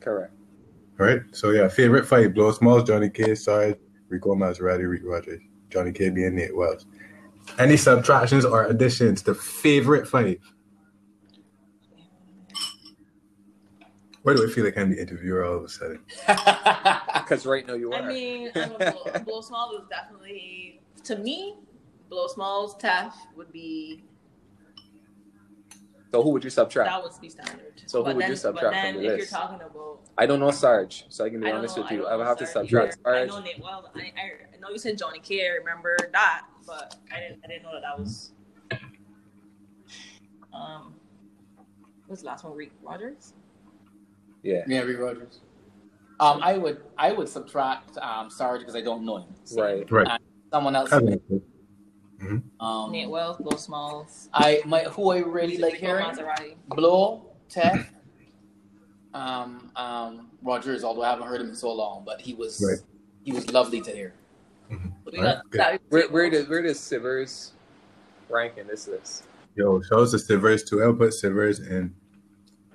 [0.00, 0.32] Correct.
[1.00, 1.22] All right.
[1.32, 3.76] So yeah, favorite fight: Blow Smalls, Johnny K, Sarge,
[4.12, 6.84] Rico Maserati, Rick Rogers, Johnny K and Nate Wells.
[7.58, 10.38] Any subtractions or additions to favorite five?
[14.22, 16.00] Why do I feel like I'm the interviewer all of a sudden?
[17.22, 18.02] Because right now you are.
[18.02, 21.54] I mean, I don't know, Blow, Blow Smalls is definitely to me.
[22.10, 24.02] Blow Smalls, Taff would be
[26.12, 26.90] so who would you subtract?
[26.90, 27.82] that would be standard.
[27.86, 29.32] So who but would you subtract but then from the if list?
[29.32, 31.90] you're talking about, I don't know Sarge, so I can be I honest know, with
[31.92, 32.02] I you.
[32.02, 33.16] don't I would know have to subtract either.
[33.16, 33.28] I Sarge.
[33.30, 33.90] know Nate Well.
[33.96, 35.46] I, I know you said Johnny K.
[35.46, 37.40] I remember that, but I didn't.
[37.44, 38.32] I didn't know that that was.
[40.52, 40.94] Um,
[42.06, 42.54] what's the last one?
[42.54, 43.32] Rick Rogers.
[44.42, 44.64] Yeah.
[44.68, 45.40] Yeah, Rick Rogers.
[46.20, 49.34] Um, I would I would subtract um Sarge because I don't know him.
[49.56, 49.90] Right.
[49.90, 50.20] Right.
[50.52, 50.90] Someone else.
[52.60, 54.28] Um, Nate Wells, Blow Smalls.
[54.32, 56.54] I my who I really like Rico hearing Maserati.
[56.68, 57.92] Blow Tech.
[59.14, 62.78] Um, um, Rogers, although I haven't heard him in so long, but he was Right.
[63.24, 64.14] he was lovely to hear.
[64.70, 65.60] We Alright, got good.
[65.60, 65.82] that.
[65.90, 67.50] Where, where does where does Sivers
[68.30, 69.24] rank in this list?
[69.54, 70.82] Yo, shows the Sivers too.
[70.82, 71.94] I'll put Sivers in.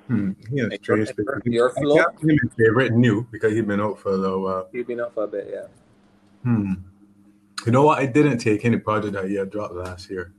[0.05, 1.25] Hmm, he has Like, strange your- space.
[1.45, 1.95] your I flow?
[1.97, 2.21] kept
[2.55, 4.69] favorite new because he'd been out for a little while.
[4.71, 5.65] He's been up for a bit, yeah.
[6.43, 6.73] Hmm.
[7.67, 7.99] You know what?
[7.99, 10.31] I didn't take any project that he had dropped last year.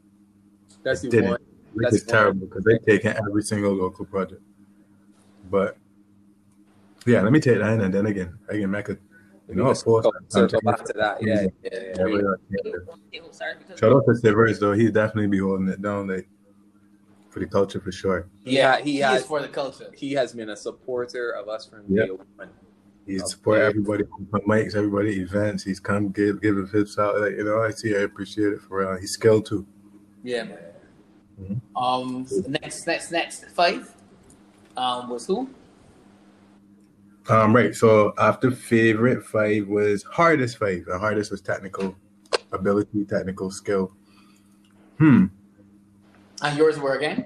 [0.82, 1.30] That's I the didn't.
[1.32, 1.40] one.
[1.74, 4.40] Which That's is terrible because they've taken every single local project.
[5.50, 5.76] But
[7.06, 8.96] yeah, let me take that in and then again, I can make a
[9.46, 10.06] you know, of course.
[10.28, 11.22] circle back to that.
[11.22, 11.92] Yeah, yeah, yeah.
[11.98, 12.40] Yeah, we are-
[13.30, 14.72] Sorry, because Shout out to Sivers though.
[14.72, 16.26] He'd definitely be holding it down like
[17.28, 18.26] for the culture for sure.
[18.44, 19.90] Yeah, he, he is has- for the culture.
[19.94, 22.06] He has been a supporter of us from Yeah.
[22.06, 22.48] day one.
[23.08, 23.28] He's Okay.
[23.30, 25.64] support everybody from mics, everybody events.
[25.64, 27.18] He's come give give his hips out.
[27.18, 28.98] Like, you know, I see I appreciate it for real.
[29.00, 29.66] He's skilled too.
[30.22, 30.58] Yeah, man.
[31.40, 31.60] Mhm.
[31.74, 33.94] Um, so next, next, next five.
[34.76, 35.48] Um, was who?
[37.30, 37.74] Um, right.
[37.74, 40.84] So after favorite five was hardest five.
[40.86, 41.96] The hardest was technical
[42.52, 43.92] ability, technical skill.
[44.98, 45.26] Hmm.
[46.42, 47.24] And yours were again.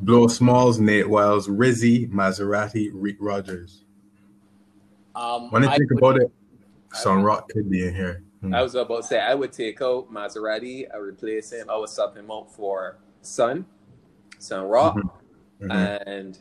[0.00, 3.83] Blow Smalls, Nate Wiles, Rizzy, Maserati, Reek Rogers.
[5.14, 6.30] Um, When I I think would- about it,
[6.92, 8.22] Sun Rock could be in here.
[8.40, 8.54] Hmm.
[8.54, 11.88] I was about to say I would take out Maserati, I replace him, I would
[11.88, 13.64] swap him out for Sun,
[14.38, 15.10] Sun Rock, Mhm.
[15.62, 16.02] Mhm.
[16.06, 16.38] and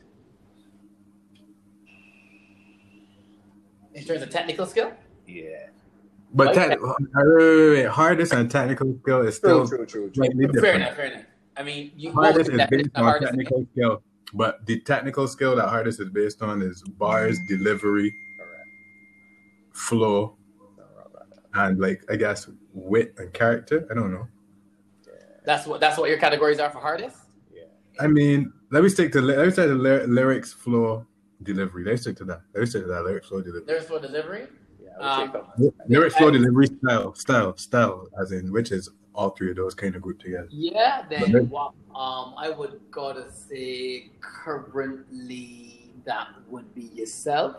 [3.93, 4.91] in terms of technical skill.
[5.27, 5.67] yeah.
[6.35, 6.69] But Okay.
[6.69, 10.23] tech- wait, wait, wait, hardest and technical skill is still True, true, true, true.
[10.25, 10.75] Fair different.
[10.81, 11.25] enough, fair enough.
[11.55, 15.55] I mean, you Hardest both is based on hardest- technical skill, but the technical skill
[15.57, 18.32] that hardest is based on is bars, delivery, Correct.
[19.73, 20.37] Flow,
[20.77, 21.67] Sun Rock, right.
[21.69, 23.85] and like I guess wit and character.
[23.91, 24.27] I don't know.
[25.45, 27.17] That's what that's what your categories are for hardest.
[27.53, 27.63] Yeah.
[27.99, 31.05] I mean, let me stick to let me stick to ly- lyrics, flow,
[31.43, 31.83] delivery.
[31.83, 32.41] Let's stick to that.
[32.55, 33.03] Let's stick to that.
[33.03, 33.65] Lyrics, flow, delivery.
[33.67, 34.47] There's for delivery.
[34.81, 39.29] Yeah, Um, take Lyrics, flow, I- delivery, style, style, style, as in which is all
[39.31, 40.47] three of those kind of grouped together.
[40.49, 41.73] Yeah, then then- what?
[41.93, 47.55] Um, I would gotta say currently that would be yourself.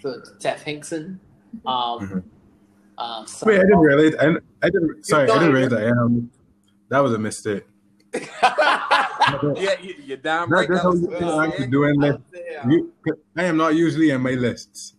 [0.00, 1.20] So Teff Hinkson.
[1.66, 2.22] Um, Mhm.
[2.98, 4.14] um, Wait, I didn't realize.
[4.20, 4.26] I,
[4.66, 5.04] I didn't.
[5.06, 5.72] Sorry, I didn't realize.
[5.72, 6.30] I am.
[6.90, 7.64] That was a mistake.
[9.56, 10.68] Yeah, you, you're damn Not right.
[10.68, 12.20] just that how you that think was I'm doing I this.
[12.66, 12.92] You,
[13.36, 14.94] I am not usually in my lists,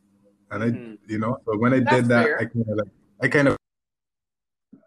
[0.52, 0.98] and I, Mhm.
[1.08, 2.40] you know, so when I That's did that, fair.
[2.40, 2.88] I kind of like,
[3.24, 3.58] I kind of,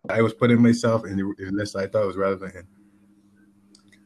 [0.09, 2.55] I was putting myself in the, in the list I thought was relevant.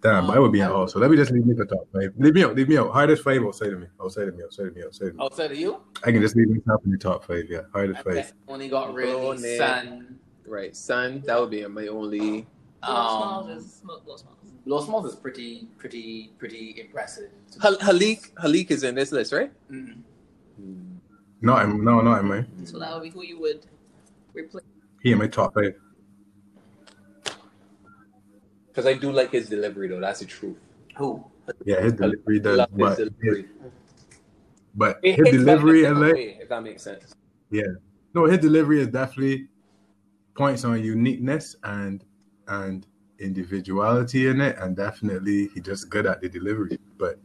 [0.07, 0.13] In.
[0.15, 0.87] Damn, I would be in all.
[0.89, 2.13] So let me just leave me the top five.
[2.17, 2.55] Leave me out.
[2.55, 2.91] Leave me out.
[2.93, 3.87] Hardest five Say to me.
[4.01, 4.43] I'll say to me.
[4.45, 4.53] up.
[4.53, 4.83] Say to me.
[4.83, 5.23] Outside of me.
[5.25, 7.45] Outside of you, I can just leave myself in the top five.
[7.49, 8.33] Yeah, hardest I five.
[8.49, 9.59] only got really Nick.
[9.59, 10.19] Sun.
[10.47, 12.47] Right, Sun, that would be my only.
[12.83, 14.25] Blow Smalls Um, is smoke smalls.
[14.65, 17.31] Blow Smalls is pretty, pretty, pretty impressive.
[17.61, 19.51] Hal- Halik, Halik is in this list, right?
[19.71, 20.03] Mm.
[21.43, 22.45] No, I'm no, not in my.
[22.65, 23.67] So that would be who you would
[24.35, 24.65] replace.
[25.03, 25.75] He in my top five.
[28.77, 30.01] Because I do like his delivery, though.
[30.01, 30.59] That's the truth.
[30.99, 31.25] Who?
[31.65, 33.47] Yeah, his delivery does, Love his but delivery.
[34.75, 36.15] but It his hits that in a delivery, I different like.
[36.15, 37.15] way, if that makes sense.
[37.51, 37.63] Yeah.
[38.13, 39.49] No, his delivery is definitely
[40.35, 42.05] points on uniqueness and
[42.49, 42.87] and
[43.19, 46.79] individuality in it, and definitely he just good at the delivery.
[46.99, 47.19] But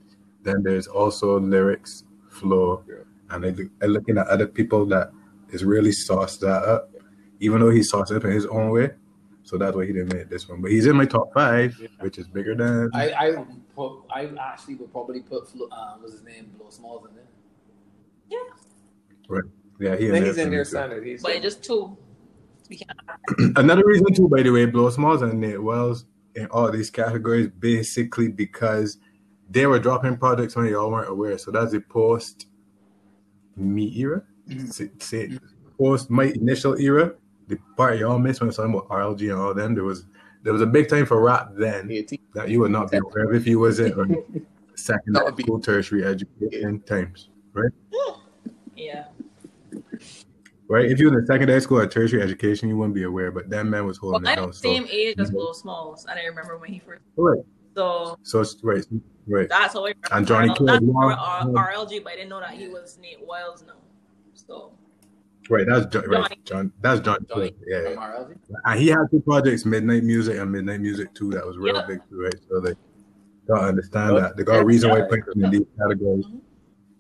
[0.44, 3.04] then there's also lyrics, flow, Yeah.
[3.32, 5.12] and I look, I looking at other people that
[5.50, 6.96] is really sauced that up,
[7.42, 8.92] even though he sauced it up in his own way.
[9.44, 10.62] So that's why he didn't make this one.
[10.62, 11.88] But he's in my top five, Yeah.
[12.00, 12.90] which is bigger than.
[12.94, 17.08] I, I, put, I actually would probably put, Flo- uh, what's his name, Blow Smalls
[17.10, 17.26] in there.
[18.30, 18.38] yeah,
[19.28, 19.44] right.
[19.80, 20.70] Yeah, he in Then he's in there too.
[20.70, 21.06] standard.
[21.06, 21.98] He's But just two.
[23.56, 27.50] Another reason too, by the way, Blow Smalls and Nate Wells in all these categories,
[27.60, 28.98] basically because
[29.50, 31.38] they were dropping projects when y'all weren't aware.
[31.38, 32.46] So that's the post
[33.58, 34.72] me era, Mhm.
[34.72, 35.38] say, say
[35.78, 37.14] post my initial era,
[37.52, 39.76] the part y'all missed when I was talking about RLG and all them.
[39.76, 40.06] There was
[40.44, 42.20] there was a big time for rap then 18.
[42.34, 43.92] that you would not be aware of if you was in
[44.76, 47.72] second That would be- school tertiary education times, right?
[48.76, 49.06] Yeah.
[50.68, 50.86] right?
[50.90, 53.32] If you were in secondary school or tertiary education, you wouldn't be aware.
[53.32, 54.48] But that man was Well, holding it I'm down.
[54.48, 55.34] the So, same age as Mhm.
[55.34, 57.04] Blow Smalls, and I remember when he first.
[57.18, 57.44] right,
[57.76, 58.84] So so it's- right,
[59.28, 59.48] right.
[59.50, 60.08] that's how I remember.
[60.14, 60.86] And Johnny RL, Cage, that's
[61.56, 63.74] R- RLG, but I didn't know that he was Nate Wiles now.
[64.34, 64.72] So
[65.50, 66.04] Right, that's John.
[66.08, 66.72] Right, John.
[66.82, 67.26] That's John.
[67.28, 68.26] Johnny Yeah, yeah.
[68.66, 71.86] And he had two projects, Midnight Music and Midnight Music Two, that was real Yeah.
[71.88, 72.36] big too, right?
[72.48, 72.74] So they
[73.48, 74.38] gotta understand that.
[74.38, 75.06] They got a reason why Yeah.
[75.10, 76.40] putting them in these categories, Mhm.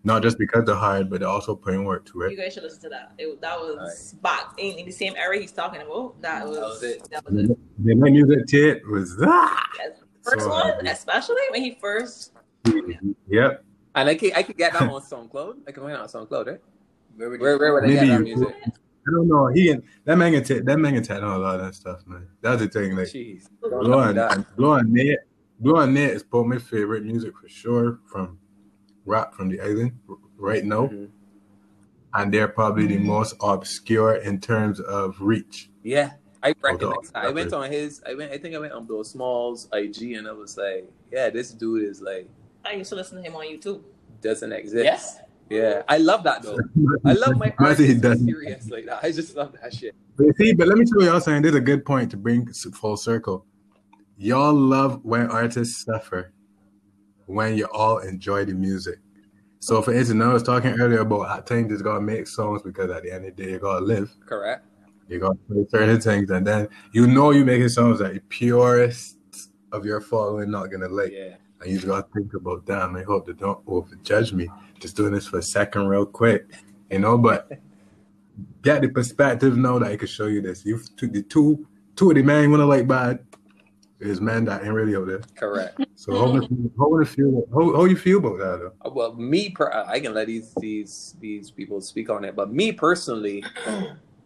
[0.03, 2.31] not just because they're hard, but they're also putting work to it.
[2.31, 3.13] you guys should listen to that.
[3.17, 6.19] It, that was back in, in the same era he's talking about.
[6.21, 7.09] That was, That was it.
[7.11, 7.57] That was it.
[7.77, 9.63] Midnight Music tape was that.
[9.77, 9.99] Yes.
[10.23, 10.87] First So one, happy.
[10.87, 12.33] especially when he first.
[13.27, 13.63] Yep.
[13.95, 15.57] And I could, I could get that on SoundCloud.
[15.67, 16.61] I can find it on SoundCloud, right?
[17.15, 18.55] Where would Where, where would I Maybe get that you- music?
[19.07, 19.47] I don't know.
[19.47, 21.73] He can, that man can take that man can take on a lot of that
[21.75, 22.27] stuff, man.
[22.41, 22.95] That's the thing.
[22.95, 23.47] Like Jeez.
[23.59, 25.17] Blow on Blow on Net.
[25.59, 28.37] Blow on Net is probably my favorite music for sure from
[29.05, 29.93] rap from the island
[30.37, 30.87] right now.
[30.87, 31.09] Mhm.
[32.13, 35.71] And they're probably the most obscure in terms of reach.
[35.81, 36.11] Yeah,
[36.43, 37.11] I recognize.
[37.15, 38.03] I went on his.
[38.05, 38.31] I went.
[38.31, 41.83] I think I went on Bill Smalls IG, and I was like, "Yeah, this dude
[41.85, 42.27] is like
[42.65, 43.81] I used to listen to him on YouTube.
[44.21, 45.19] doesn't exist." Yes.
[45.51, 46.57] Yeah, I love that though.
[47.03, 49.03] I love my artists serious like that.
[49.03, 49.93] I just love that shit.
[50.15, 51.41] But you see, but let me tell y'all something.
[51.41, 53.45] This is a good point to bring full circle.
[54.17, 56.31] Y'all love when artists suffer
[57.25, 58.99] when you all enjoy the music.
[59.59, 62.89] So for instance, I was talking earlier about times you just gotta make songs because
[62.89, 64.15] at the end of the day you gotta live.
[64.25, 64.65] Correct.
[65.09, 69.17] You gotta play certain things and then you know you're making songs that the purest
[69.73, 71.11] of your following not gonna like.
[71.11, 71.35] Yeah.
[71.61, 74.49] And you just gotta think about damn, I hope they don't overjudge me.
[74.79, 76.47] Just doing this for a second real quick.
[76.89, 77.51] You know, but
[78.61, 80.65] get the perspective now that I can show you this.
[80.65, 83.19] You took the two two of the man you wanna like bad
[84.01, 85.21] is man that ain't really out there.
[85.35, 85.79] Correct.
[85.95, 88.73] So how you, how would feel how, how you feel about that though?
[88.83, 92.51] Uh, Well, me, per- I can let these these these people speak on it, but
[92.51, 93.43] me personally,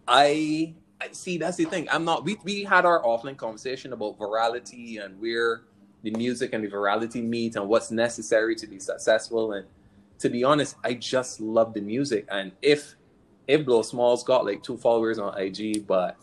[0.08, 1.88] I, I see that's the thing.
[1.92, 2.24] I'm not.
[2.24, 5.64] We we had our offline conversation about virality and where
[6.06, 9.54] the music and the virality meet and what's necessary to be successful.
[9.54, 9.66] And
[10.20, 12.28] to be honest, I just love the music.
[12.30, 12.96] And if
[13.48, 16.16] if Blow Smalls got like two followers on IG, but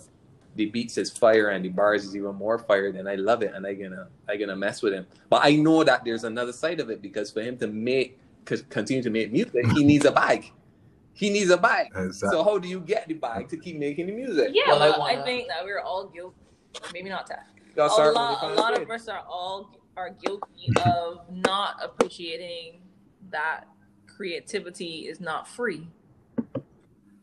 [0.55, 3.53] the beats is fire and the bars is even more fire, then I love it
[3.55, 5.07] and I gonna I gonna mess with him.
[5.29, 8.19] But I know that there's another side of it because for him to make
[8.71, 10.51] continue to make music, he needs a bag.
[11.15, 11.89] He needs a bag.
[11.95, 12.31] Exactly.
[12.39, 14.51] So how do you get the bag to keep making the music?
[14.53, 16.37] Yeah, Well, I I, wanna- think that we're all guilty.
[16.95, 17.47] Maybe not that.
[17.75, 22.81] Gotta A start lot, a lot of us are all are guilty of not appreciating
[23.31, 23.65] that
[24.07, 25.89] creativity is not free.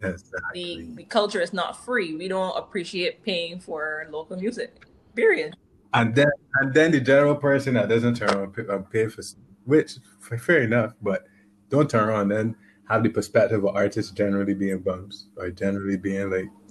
[0.02, 0.92] The, Exactly.
[0.96, 2.16] the culture is not free.
[2.16, 4.86] We don't appreciate paying for local music.
[5.16, 5.56] Period.
[5.94, 9.08] And then and then the general person that doesn't turn around and pay, and pay
[9.08, 9.22] for
[9.66, 9.98] which
[10.38, 11.26] fair enough, but
[11.70, 12.56] don't turn around then
[12.88, 16.69] have the perspective of artists generally being bums or generally being like Yeah.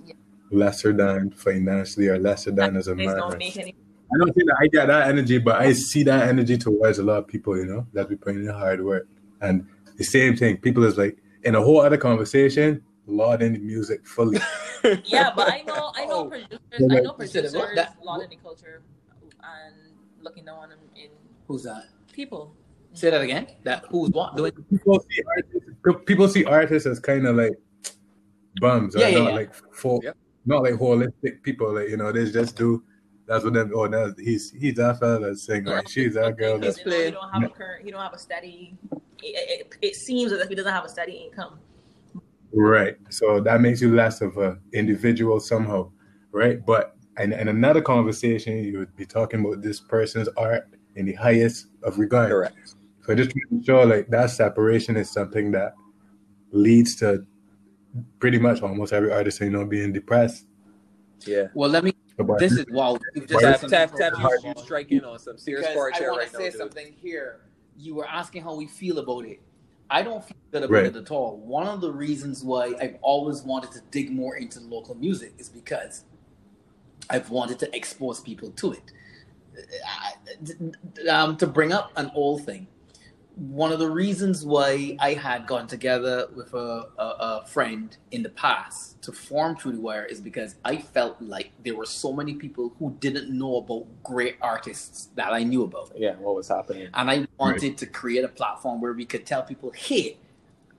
[0.51, 3.17] Lesser than financially or lesser than as a They man.
[3.17, 3.75] don't make any.
[4.15, 7.03] I don't think that I get that energy, but I see that energy towards a
[7.03, 9.07] lot of people, you know, that be putting in hard work.
[9.43, 13.59] And the same thing, people is like in a whole other conversation, laud in the
[13.59, 14.39] music fully.
[15.05, 16.29] Yeah, but I know, I know Oh.
[16.31, 16.61] producers.
[16.79, 18.81] Yeah, I know producers it, that- lot of the culture
[19.43, 19.75] and
[20.23, 21.11] looking down on them in
[21.49, 21.85] Who's that?
[22.13, 22.55] people.
[22.95, 23.49] Say that again.
[23.65, 24.53] That who's what doing?
[24.71, 27.59] people see artists, people see artists as kind of like
[28.61, 29.35] bums, or Yeah, yeah, not yeah.
[29.37, 30.17] like full, Yep.
[30.49, 31.75] Not like holistic people.
[31.75, 32.83] Like you know, they just do.
[33.27, 33.71] That's what them.
[33.75, 35.69] Oh, that's he's he's that fella that's singing.
[35.69, 36.59] Or she's that girl.
[36.59, 37.85] Because, That's, you he don't have a current.
[37.85, 38.77] He don't have a steady.
[39.23, 41.59] It, it, it seems as if he doesn't have a steady income.
[42.55, 42.97] right.
[43.11, 45.91] So that makes you less of a individual somehow,
[46.33, 46.65] right?
[46.65, 51.15] But in, in another conversation, you would be talking about this person's art in the
[51.15, 52.31] highest of regard.
[52.31, 52.75] Correct.
[53.05, 55.75] So just making sure like that separation is something that
[56.53, 57.27] leads to
[58.21, 60.47] pretty much almost every artist you know being depressed.
[61.27, 61.49] Yeah.
[61.55, 61.93] Well, let me.
[62.19, 62.99] about This is wow.
[63.15, 64.13] You've just Why- said Tap something tap tap.
[64.13, 64.43] profound.
[64.45, 66.59] You, you striking on some serious because chord I want right to say dude.
[66.59, 67.41] something here.
[67.77, 69.41] You were asking how we feel about it.
[69.91, 70.87] I don't feel good about Right.
[70.87, 71.39] it at all.
[71.39, 75.49] One of the reasons why I've always wanted to dig more into local music is
[75.49, 76.05] because
[77.09, 78.93] I've wanted to expose people to it.
[79.87, 82.67] I- Um, to bring up an old thing,
[83.39, 88.25] one of the reasons why I had gone together with a, a, a friend in
[88.25, 92.13] the past to form Tru Da Wire is because I felt like there were so
[92.13, 95.93] many people who didn't know about great artists that I knew about.
[95.97, 96.17] Yeah.
[96.17, 96.89] What was happening?
[96.95, 100.19] And I wanted to create a platform where we could tell people, hey,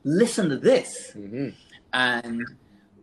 [0.04, 1.12] listen to this.
[1.12, 1.50] hmm
[1.93, 2.43] And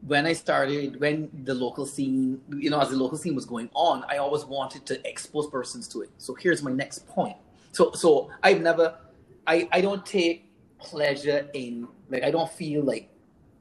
[0.07, 3.71] when I started, when the local scene, you know, as the local scene was going
[3.73, 6.11] on, I always wanted to expose persons to it.
[6.19, 7.37] So here's my next point.
[7.73, 8.95] So, so I've never,
[9.47, 13.09] I, I don't take pleasure in, like, I don't feel like,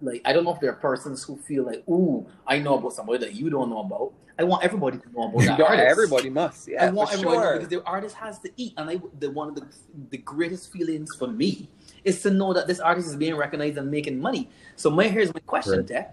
[0.01, 2.93] like, I don't know if there are persons who feel like, ooh, I know about
[2.93, 4.13] somebody that you don't know about.
[4.37, 5.85] I want everybody to know about that Yeah, artist.
[5.87, 6.67] everybody must.
[6.67, 7.53] Yeah, I want for everybody sure.
[7.53, 9.65] because the artist has to eat, and I the one of the
[10.09, 11.69] the greatest feelings for me
[12.03, 14.49] is to know that this artist is being recognized and making money.
[14.75, 16.07] So my here's my question, Right.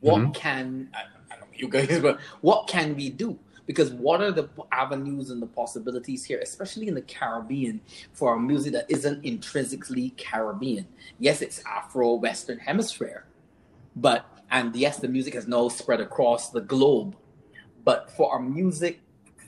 [0.00, 0.34] What Mhm.
[0.34, 3.38] can I, I don't know you guys, but what can we do?
[3.68, 7.82] Because what are the avenues and the possibilities here, especially in the Caribbean,
[8.14, 10.86] for a music that isn't intrinsically Caribbean?
[11.18, 13.26] Yes, it's Afro Western Hemisphere,
[13.94, 17.14] but and yes, the music has now spread across the globe.
[17.84, 19.00] But for a music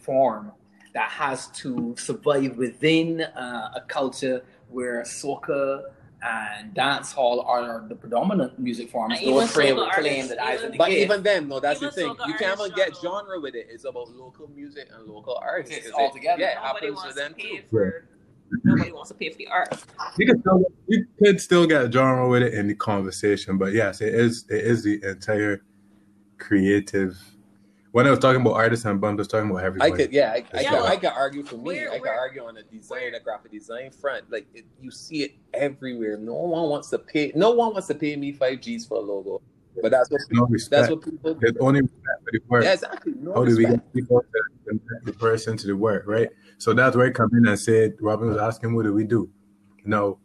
[0.03, 0.53] form
[0.93, 5.85] that has to survive within uh, a culture where soca
[6.23, 9.15] and dance hall are the predominant music forms.
[9.15, 11.49] And even Those Trey soca would claim that Eyes even- in the But even then,
[11.49, 12.17] no, that's Even the thing.
[12.27, 13.21] You can't even get struggle.
[13.21, 13.69] genre with it.
[13.71, 15.87] It's about local music and local artists.
[15.87, 16.41] It's all together.
[16.43, 17.63] Yeah, it Nobody happens wants to to them pay too.
[17.71, 18.05] for.
[18.65, 19.73] Nobody wants to pay for the art.
[20.19, 24.01] You could still you could still get genre with it in the conversation, but yes,
[24.01, 25.63] it is it is the entire
[26.39, 27.17] creative.
[27.93, 29.93] When I was talking about artists and bums, I was talking about I everybody.
[29.93, 31.63] could, yeah, I, I, Yeah, could, I could argue for me.
[31.65, 34.31] we're- I could we're- argue on the design, we're- the graphic design front.
[34.31, 36.17] Like it, you see it everywhere.
[36.17, 37.33] No one wants to pay.
[37.35, 39.43] No one wants to pay me five G's for a logo.
[39.83, 40.91] But that's what no that's respect.
[40.91, 41.35] what people.
[41.41, 42.65] There's only respect for the work.
[42.65, 43.13] Yeah, exactly.
[43.19, 43.85] No How do we respect.
[43.85, 46.29] get people to connect the person to the work, right?
[46.59, 49.31] So that's where I come in and said, Robin was asking, what do we do?
[49.85, 50.19] No,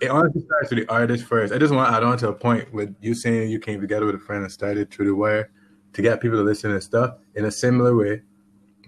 [0.00, 1.52] it honestly starts with the artist first.
[1.52, 4.06] I just want to add on to a point with you saying you came together
[4.06, 5.50] with a friend and started Tru Da Wire
[5.94, 7.16] to get people to listen and stuff.
[7.34, 8.22] In a similar way,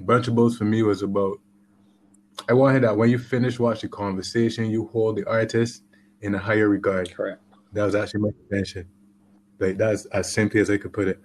[0.01, 1.39] Bunch of Bulls for me was about,
[2.49, 5.83] I wanted that when you finish watch the conversation, you hold the artist
[6.21, 7.15] in a higher regard.
[7.15, 7.41] Correct.
[7.73, 8.89] That was actually my intention.
[9.59, 11.21] Like that's as simply as I could put it.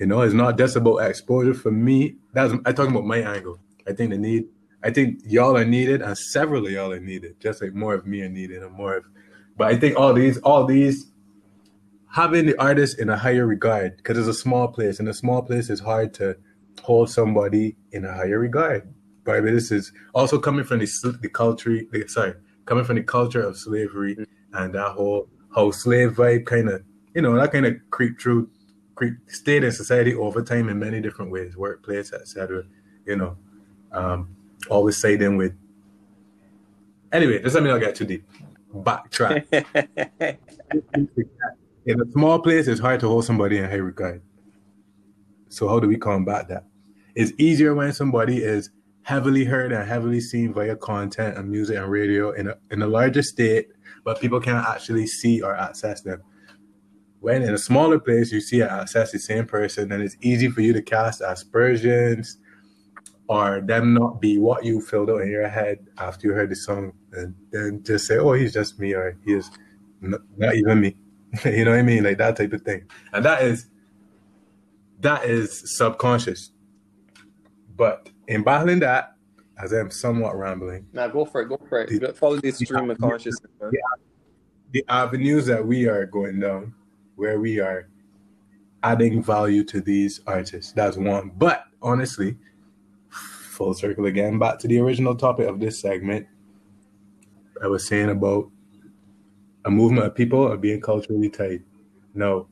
[0.00, 2.16] You know, it's not just about exposure for me.
[2.32, 3.60] That's I talking about my angle.
[3.86, 4.46] I think the need.
[4.82, 7.38] I think y'all are needed, and several of y'all are needed.
[7.38, 9.04] Just like more of me are needed, and more of.
[9.56, 11.11] But I think all these, all these,
[12.12, 15.00] having the artist in a higher regard because it's a small place.
[15.00, 16.36] and a small place, is hard to
[16.82, 18.92] hold somebody in a higher regard.
[19.24, 21.78] Barbados is also coming from the the culture.
[22.08, 24.16] Sorry, coming from the culture of slavery
[24.52, 26.82] and that whole whole slave vibe kind of
[27.14, 28.48] you know that kind of creep through
[28.94, 32.64] creep stayed in society over time in many different ways workplace etc
[33.06, 33.36] you know
[33.92, 34.34] um
[34.70, 35.52] always siding with
[37.12, 38.24] anyway this let me not get too deep
[38.74, 39.44] backtrack
[41.86, 44.22] in a small place it's hard to hold somebody in high regard.
[45.48, 46.64] So how do we combat that?
[47.14, 48.70] It's easier when somebody is
[49.02, 52.86] heavily heard and heavily seen via content and music and radio in a, in a
[52.86, 53.66] larger state
[54.04, 56.22] but people can't actually see or access them.
[57.20, 60.48] When in a smaller place you see and access the same person, then it's easy
[60.48, 62.38] for you to cast aspersions
[63.28, 66.56] or them not be what you filled out in your head after you heard the
[66.56, 69.50] song and then just say, oh, he's just me or he is
[70.00, 70.96] not, not even me.
[71.44, 72.04] you know what I mean?
[72.04, 72.84] Like that type of thing.
[73.12, 73.66] And that is
[75.00, 76.50] that is subconscious.
[77.76, 79.16] But in battling that,
[79.62, 81.48] as I'm somewhat rambling, now go for it.
[81.48, 82.00] Go for it.
[82.00, 83.50] Go- Follow this stream of consciousness.
[83.60, 83.72] Man.
[84.72, 86.74] the avenues that we are going down,
[87.16, 87.88] where we are
[88.82, 90.72] adding value to these artists.
[90.72, 91.32] That's one.
[91.36, 92.36] But honestly,
[93.10, 96.26] full circle again, back to the original topic of this segment.
[97.62, 98.50] I was saying about
[99.64, 101.62] a movement of people are being culturally tight.
[102.14, 102.48] No.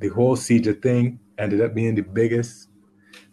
[0.00, 2.68] The whole CJ thing ended up being the biggest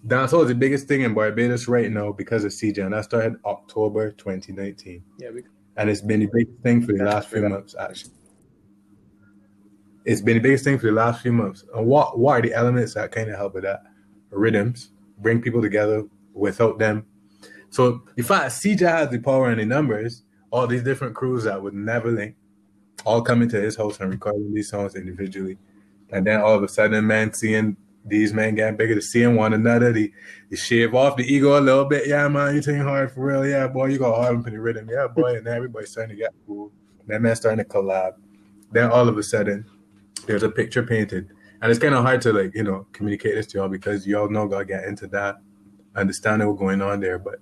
[0.08, 3.38] dancehall is the biggest thing in Barbados right now because of CJ, and that started
[3.46, 5.44] October 2019 Yeah, we,
[5.78, 7.76] and it's been the biggest thing for the last few months.
[7.80, 8.14] Actually,
[10.06, 11.66] it's been the biggest thing for the last few months.
[11.74, 13.84] And what what are the elements that kind of help with that?
[14.30, 16.04] Rhythms bring people together.
[16.34, 17.06] Without them,
[17.70, 21.64] so the fact CJ has the power and the numbers, all these different crews that
[21.64, 22.36] would never link,
[23.04, 25.58] all coming to his house and recording these songs individually,
[26.12, 29.54] and then all of a sudden, man, seeing these men getting bigger, to seeing one
[29.54, 30.12] another, the,
[30.50, 32.08] the shave off the ego a little bit.
[32.08, 33.48] Yeah, man, you think hard for real?
[33.48, 34.90] Yeah, boy, you got hard up in the rhythm.
[34.92, 36.72] Yeah, boy, and everybody's starting to get cool.
[37.08, 38.14] Then man starting to collab.
[38.72, 39.66] Then all of a sudden,
[40.26, 41.30] there's a picture painted,
[41.62, 44.30] and it's kind of hard to like you know communicate this to y'all because y'all
[44.30, 45.38] know gotta get into that,
[45.96, 47.20] understanding what's going on there.
[47.20, 47.36] But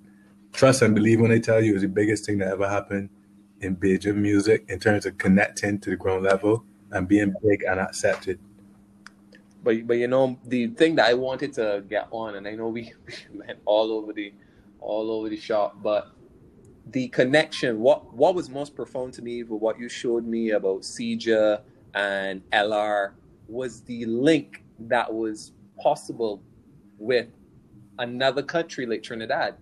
[0.51, 3.09] trust and believe when they tell you is the biggest thing that ever happened
[3.63, 7.79] in Bajan music in terms of connecting to the ground level and being big and
[7.79, 8.39] accepted.
[9.63, 12.67] but but you know the thing that I wanted to get on, and I know
[12.67, 12.93] we,
[13.31, 14.33] we went all over the
[14.79, 16.11] all over the shop, but
[16.91, 17.79] the connection.
[17.79, 21.61] What what was most profound to me for what you showed me about CJ
[21.95, 23.13] and LR
[23.47, 26.41] was the link that was possible
[26.97, 27.27] with
[27.99, 29.55] another country like Trinidad,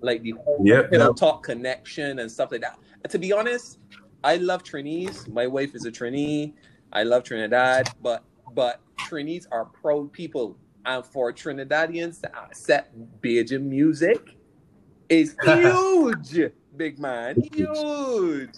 [0.00, 1.16] like the whole Yep, yep.
[1.16, 2.78] talk connection and stuff like that.
[3.08, 3.78] To be honest,
[4.24, 5.28] I love Trinis.
[5.28, 6.54] My wife is a Trini.
[6.92, 13.62] I love Trinidad, but but Trinis are proud people, and for Trinidadians to accept Bajan
[13.62, 14.36] music
[15.08, 18.50] is huge, big man, huge.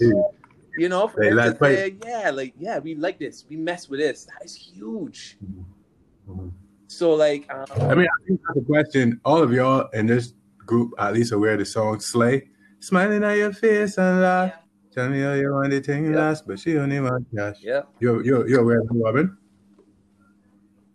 [0.76, 3.56] You know, for They them like to say, yeah, like yeah, we like this, we
[3.56, 4.26] mess with this.
[4.26, 5.36] That is huge.
[6.86, 9.20] So like, um, I mean, I think that's a question.
[9.24, 12.48] All of y'all in this group at least aware of the song Slay.
[12.80, 14.54] Smiling at your face and laugh.
[14.92, 16.18] Tell me how you want the thing Yeah.
[16.18, 17.58] last, but she only want cash.
[17.60, 19.36] yeah, You're, you're, you're aware of Robin?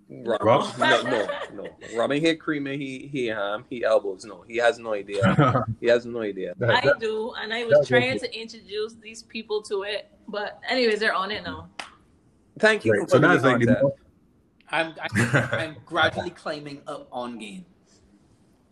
[0.09, 0.77] Rob, Rob?
[0.77, 1.67] no, no, no.
[1.97, 4.23] Robin hit cream and he he um he elbows.
[4.23, 5.63] No, he has no idea.
[5.81, 6.53] He has no idea.
[6.57, 10.99] That- I do, and I was trying to introduce these people to it, but anyways,
[10.99, 11.69] they're on it now.
[12.59, 13.01] Thank you right.
[13.01, 13.83] for So putting that's like the that.
[14.69, 17.65] I'm, I'm, I'm gradually climbing up on game.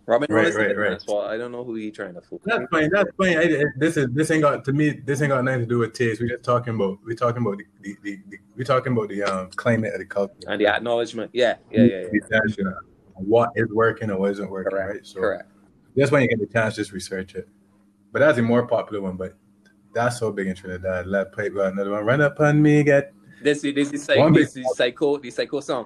[0.06, 0.90] Robin Right, right, right.
[0.90, 1.22] dance wall.
[1.22, 2.42] I don't know who he trying to fool.
[2.44, 2.90] That's fine.
[2.92, 3.38] That's fine.
[3.38, 4.90] I, I- this is this ain't got to me.
[5.06, 6.20] This ain't got nothing to do with taste.
[6.22, 7.00] We're just talking about.
[7.06, 10.06] We're talking about the, the, the, the we're talking about the um climate of the
[10.06, 10.34] culture.
[10.48, 11.32] And the acknowledgement.
[11.34, 12.08] Yeah, yeah, yeah, yeah.
[12.12, 12.74] The attention on
[13.16, 14.90] What is working or what isn't working, Correct.
[14.94, 15.06] right?
[15.08, 15.50] So Correct.
[15.96, 17.48] that's when you get the chance, just research it.
[18.12, 19.16] But that's a more popular one.
[19.16, 19.38] But
[19.94, 21.08] that's so big in Trinidad.
[21.08, 22.06] Lead Pipe got another one.
[22.06, 25.18] Run up on me, get This is this is psycho, One big- this is psycho,
[25.18, 25.86] the psycho song.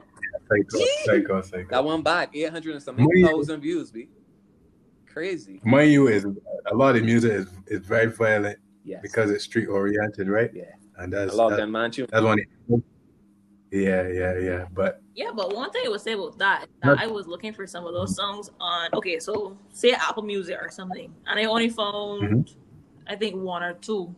[0.50, 1.68] Psycho, psycho, psycho.
[1.70, 4.10] That one back, eight hundred and something Money- thousand views, be
[5.06, 5.60] crazy.
[5.64, 6.26] Mind you, is
[6.72, 9.02] a lot of music is, is very violent Yes.
[9.02, 10.50] because it's street oriented, right?
[10.54, 10.64] Yeah.
[10.98, 12.08] And I that's love that, them man tune.
[12.10, 12.40] that's one.
[13.70, 14.66] Yeah, yeah, yeah.
[14.74, 17.52] But Yeah, but one thing I would say about that, is that I was looking
[17.52, 21.44] for some of those songs on okay, so say Apple Music or something, and I
[21.46, 22.56] only found Mhm.
[23.08, 24.16] I think one or two.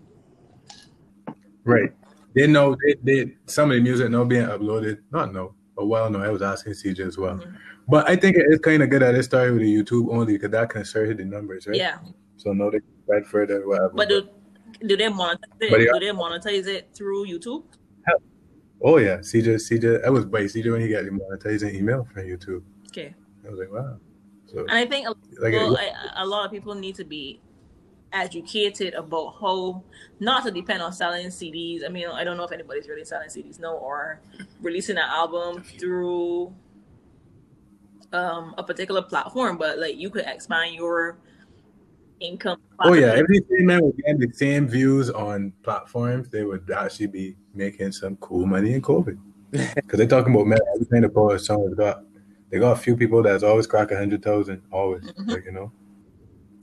[1.64, 1.92] right,
[2.36, 5.00] they know they, they some of the music know being uploaded.
[5.12, 6.20] Not no, but well, no.
[6.22, 7.38] I was asking CJ as well.
[7.38, 7.56] Mhm.
[7.88, 10.52] But I think it's kind of good that it started with the YouTube only because
[10.52, 11.78] that can start the numbers, right?
[11.78, 12.00] Yeah,
[12.36, 13.90] So no, they can spread further, whatever.
[13.96, 14.28] but do
[14.86, 15.72] do they monetize it?
[15.72, 15.80] But.
[15.80, 17.64] Do they monetize it through YouTube?
[18.82, 22.24] oh yeah, CJ, CJ, I was by CJ when he got the monetizing email from
[22.24, 22.64] YouTube.
[22.88, 23.16] Okay,
[23.46, 23.98] I was like, wow.
[24.48, 27.42] So and I think a, like, well, I, a lot of people need to be
[28.14, 29.84] educated about how
[30.20, 31.86] not to depend on selling CDs.
[31.86, 34.20] I mean, I don't know if anybody's really selling CDs, no, or
[34.62, 36.54] releasing an album through
[38.14, 41.18] um, a particular platform, but like you could expand your
[42.20, 42.58] income.
[42.80, 46.70] Oh yeah, if these same men were getting the same views on platforms, they would
[46.72, 49.18] actually be making some cool money in COVID.
[49.76, 52.04] Because they're talking about man, every kind of poet song has got
[52.52, 55.28] they got a few people that's always crack a hundred thousand, always, Mhm.
[55.28, 55.72] like you know.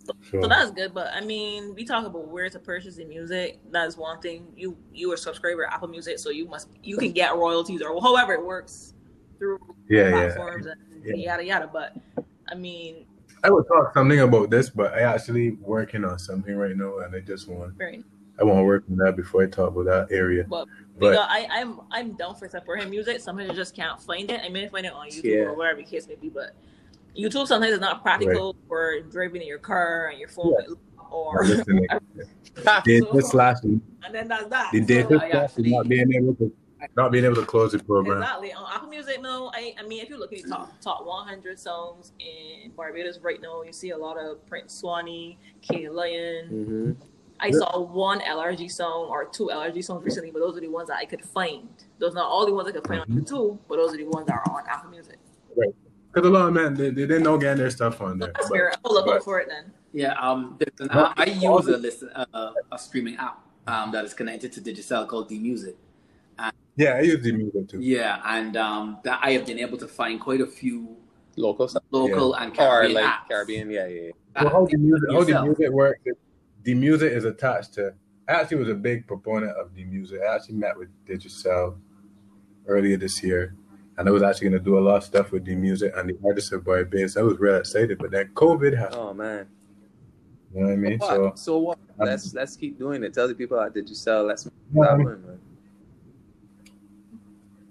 [0.06, 3.58] So, So that's good, but I mean, we talk about where to purchase the music.
[3.70, 4.46] That's one thing.
[4.56, 7.82] You you are a subscriber to Apple Music, so you must you can get royalties
[7.82, 8.94] or however it works
[9.38, 10.10] through yeah, yeah.
[10.10, 11.14] platforms and Yeah.
[11.14, 11.70] yada yada.
[11.72, 11.96] But
[12.50, 13.06] I mean,
[13.42, 17.14] I would talk something about this, but I actually working on something right now, and
[17.14, 18.04] I just want very
[18.38, 20.44] I want to work on that before I talk about that area.
[20.44, 23.20] but But because I I'm I'm down for supporting music.
[23.20, 24.40] Sometimes you just can't find it.
[24.44, 25.38] I may find it on YouTube Yeah.
[25.46, 26.54] or wherever the case may be, but
[27.18, 30.74] YouTube sometimes is not practical for driving in your car and your phone Yeah.
[31.10, 31.86] or I'm listening.
[32.84, 33.80] data slash and
[34.12, 34.72] then that's that.
[34.72, 36.52] the So data I actually- not being able to
[36.94, 38.18] not being able to close the program.
[38.18, 38.52] Exactly.
[38.52, 41.58] On Apple Music, no, I, I mean, if you look at the top top 100
[41.58, 46.46] songs in Barbados right now, you see a lot of Prince Swanny, K Lion.
[46.52, 46.92] Mm-hmm.
[47.40, 50.88] I saw one LRG song or two LRG songs recently, but those are the ones
[50.88, 51.68] that I could find.
[51.98, 54.04] Those are not all the ones I could find on YouTube, but those are the
[54.04, 55.16] ones that are on Apple Music.
[56.16, 58.32] Because a lot of men they, they didn't know getting their stuff on there.
[58.34, 58.72] That's But- fair.
[58.86, 59.70] I'll look but- for it then.
[59.92, 64.04] Yeah, um, there's an app, I use a listen uh, a streaming app um, that
[64.04, 65.76] is connected to Digicel called D Music.
[66.76, 67.80] yeah, I use D Music too.
[67.80, 70.96] Yeah, and um, that I have been able to find quite a few
[71.36, 71.82] Local stuff.
[71.90, 73.28] local and Or Caribbean like apps.
[73.28, 74.00] Caribbean, yeah, yeah.
[74.36, 74.42] yeah.
[74.42, 76.00] So how the music how the music works?
[76.06, 76.14] is
[76.62, 77.92] The music is attached to.
[78.28, 80.20] I actually was a big proponent of the music.
[80.26, 81.76] I actually met with Digicel
[82.66, 83.54] earlier this year,
[83.98, 86.08] and I was actually going to do a lot of stuff with the music and
[86.10, 87.16] the artists of boy Barbados.
[87.16, 89.00] I was really excited, but then COVID happened.
[89.00, 89.46] Oh man.
[90.54, 90.98] You know what I mean?
[90.98, 91.08] What?
[91.10, 91.78] So So, what?
[91.98, 93.12] um, Let's let's keep doing it.
[93.14, 94.24] Tell the people how did you sell?
[94.24, 95.38] Let's um,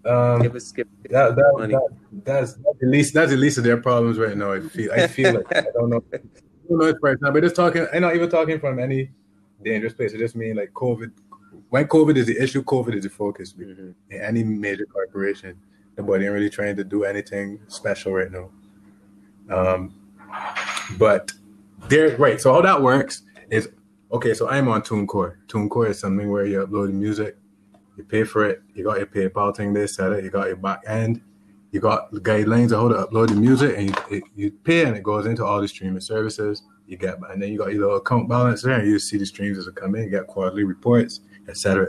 [0.06, 1.74] um, Give us give that, that, money.
[1.74, 1.88] that
[2.24, 4.52] that's that's the least that's the least of their problems right now.
[4.54, 6.04] I feel I feel like I don't know.
[6.14, 6.18] I
[6.70, 7.88] don't know it's right now, but just talking.
[7.94, 9.10] I'm not even talking from any
[9.64, 10.14] dangerous place.
[10.14, 11.12] I just mean like COVID.
[11.70, 13.54] When COVID is the issue, COVID is the focus.
[13.54, 13.96] Mhm.
[14.12, 15.58] in any major corporation.
[15.98, 18.50] Nobody ain't really trying to do anything special right now.
[19.50, 19.96] Um,
[20.98, 21.32] but
[21.88, 22.39] there, right.
[22.39, 23.70] So how that works is
[24.12, 24.34] okay.
[24.34, 25.38] So I'm on TuneCore.
[25.48, 27.38] TuneCore is something where you upload the music,
[27.96, 30.58] you pay for it, you got your PayPal thing, they set it, you got your
[30.58, 31.22] back end,
[31.72, 34.86] you got the guidelines of how to upload the music, and you, it, you pay,
[34.86, 36.64] and it goes into all the streaming services.
[36.88, 39.26] You get, and then you got your little account balance there, and you see the
[39.26, 41.88] streams as they come in, you get quarterly reports, et cetera,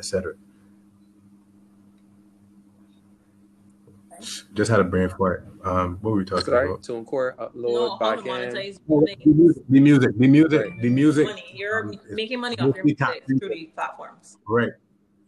[4.54, 5.46] Just had a brain fart.
[5.64, 6.82] Um, what were we talking Sorry, about?
[6.82, 8.54] TuneCore upload No, to back end.
[8.56, 10.80] monetize The music, the music, the music, Right.
[10.82, 11.26] the music.
[11.26, 11.44] money.
[11.54, 12.96] You're um, making money off your mostly
[13.28, 14.38] music through these platforms.
[14.48, 14.70] Right.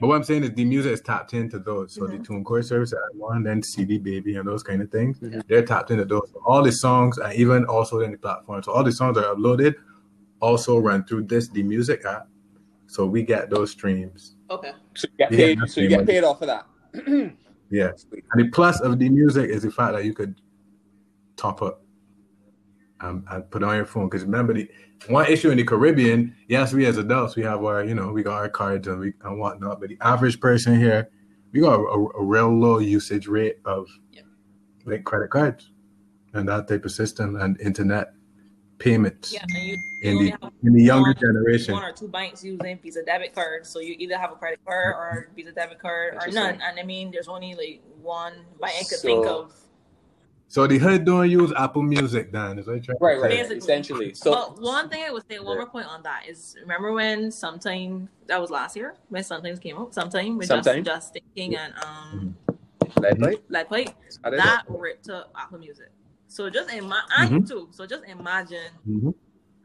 [0.00, 1.92] But what I'm saying is the music is tapped into those.
[1.92, 2.10] So Mhm.
[2.12, 5.42] the TuneCore service that I want, then CD Baby and those kind of things, Mhm.
[5.48, 6.30] they're tapped into those.
[6.32, 8.62] So all the songs, and even also in the platform.
[8.62, 9.74] So all the songs that are uploaded
[10.40, 12.28] also run through this D Music app.
[12.86, 14.36] So we get those streams.
[14.50, 14.72] Okay.
[14.94, 15.58] So you get paid.
[15.60, 16.66] that's so you get paid off of that.
[17.70, 17.92] Yeah.
[18.32, 20.40] And the plus of the music is the fact that you could
[21.36, 21.82] top up
[23.00, 24.08] um, and put on your phone.
[24.08, 24.68] Because remember, the
[25.08, 28.22] one issue in the Caribbean, yes, we as adults, we have our, you know, we
[28.22, 29.80] got our cards and we and whatnot.
[29.80, 31.10] But the average person here,
[31.52, 34.22] we got a, a real low usage rate of Yeah.
[34.84, 35.70] like credit cards
[36.34, 38.12] and that type of system and internet
[38.78, 41.74] payments Yeah, you, you in the in the younger one- generation.
[41.74, 43.68] one or two banks using Visa debit cards.
[43.68, 46.60] So you either have a credit card or Visa debit card or none.
[46.60, 49.52] And I mean, there's only like one bank I could think of.
[50.50, 52.58] So the hood don't use Apple Music, Dan.
[52.58, 53.30] Is what you're trying to Right, right.
[53.32, 53.36] say?
[53.36, 53.56] Basically.
[53.58, 54.14] Essentially.
[54.14, 57.30] So but one thing I would say, one more point on that is remember when
[57.30, 60.82] sometime that was last year when sometimes came out, sometime with Sometime.
[60.82, 62.34] just just thinking and um
[62.98, 63.44] lead pipe.
[63.50, 63.86] like play
[64.22, 64.78] that know.
[64.78, 65.90] ripped up Apple Music.
[66.28, 67.46] So just imagine, I Mhm.
[67.48, 67.68] too.
[67.70, 69.14] So just imagine Mhm.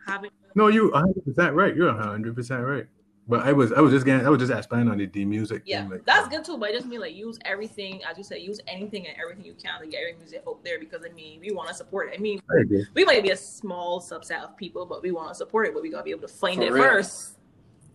[0.06, 1.76] having No, you 100 percent right.
[1.76, 2.86] You're 100 percent right.
[3.28, 5.64] But I was I was just getting I was just expanding on the D music.
[5.66, 6.58] Yeah, thing, like, that's uh, good too.
[6.58, 9.54] But I just mean like use everything, as you said, use anything and everything you
[9.54, 12.16] can to get your music out there because I mean we want to support it.
[12.18, 15.36] I mean I we might be a small subset of people, but we want to
[15.36, 15.74] support it.
[15.74, 16.84] But we gotta be able to find For it real.
[16.84, 17.38] first.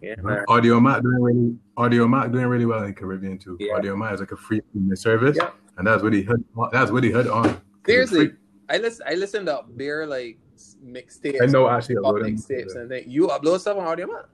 [0.01, 0.23] Yeah, uh-huh.
[0.29, 0.45] man.
[0.49, 3.57] Audio Mac doing really Audiomack doing really well in Caribbean too.
[3.61, 3.75] Yeah.
[3.75, 5.51] Audiomack is like a free premium service, Yeah.
[5.77, 6.43] and that's what he hood.
[6.73, 7.45] That's what he hood on.
[7.45, 7.55] 'Cause
[7.85, 8.31] it's Seriously.
[8.71, 9.07] I listen.
[9.09, 10.39] I listened to bare like
[10.85, 11.43] mixtapes.
[11.43, 13.07] I know actually a pop lot mixtapes and things.
[13.07, 14.26] You upload stuff on Audiomack.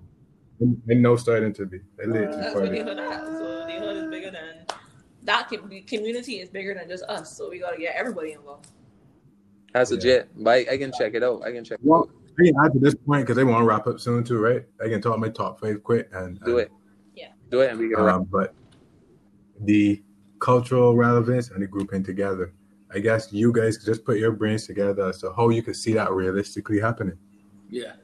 [0.90, 1.80] I know starting to be.
[2.03, 2.99] I literally That's part what of the it.
[2.99, 3.24] at.
[3.24, 4.66] So the hood is bigger than
[5.24, 5.49] that.
[5.51, 7.36] The community is bigger than just us.
[7.36, 8.68] So we gotta get everybody involved.
[9.72, 9.97] That's Yeah.
[9.97, 10.28] legit.
[10.36, 11.42] But I, I can check it out.
[11.45, 11.78] I can check.
[11.80, 12.11] It Well, out.
[12.38, 14.64] I can add to this point because they want to wrap up soon too, right?
[14.84, 16.72] I can talk my top five quick and Do and, it.
[17.14, 17.28] Yeah.
[17.51, 18.03] Do it, and we can.
[18.03, 18.14] wrap.
[18.16, 18.55] Um, but
[19.61, 20.03] the
[20.40, 22.53] cultural relevance and the grouping together.
[22.95, 25.95] I guess you guys just put your brains together as to how you could see
[25.95, 27.18] that realistically happening.
[27.68, 27.95] Yeah.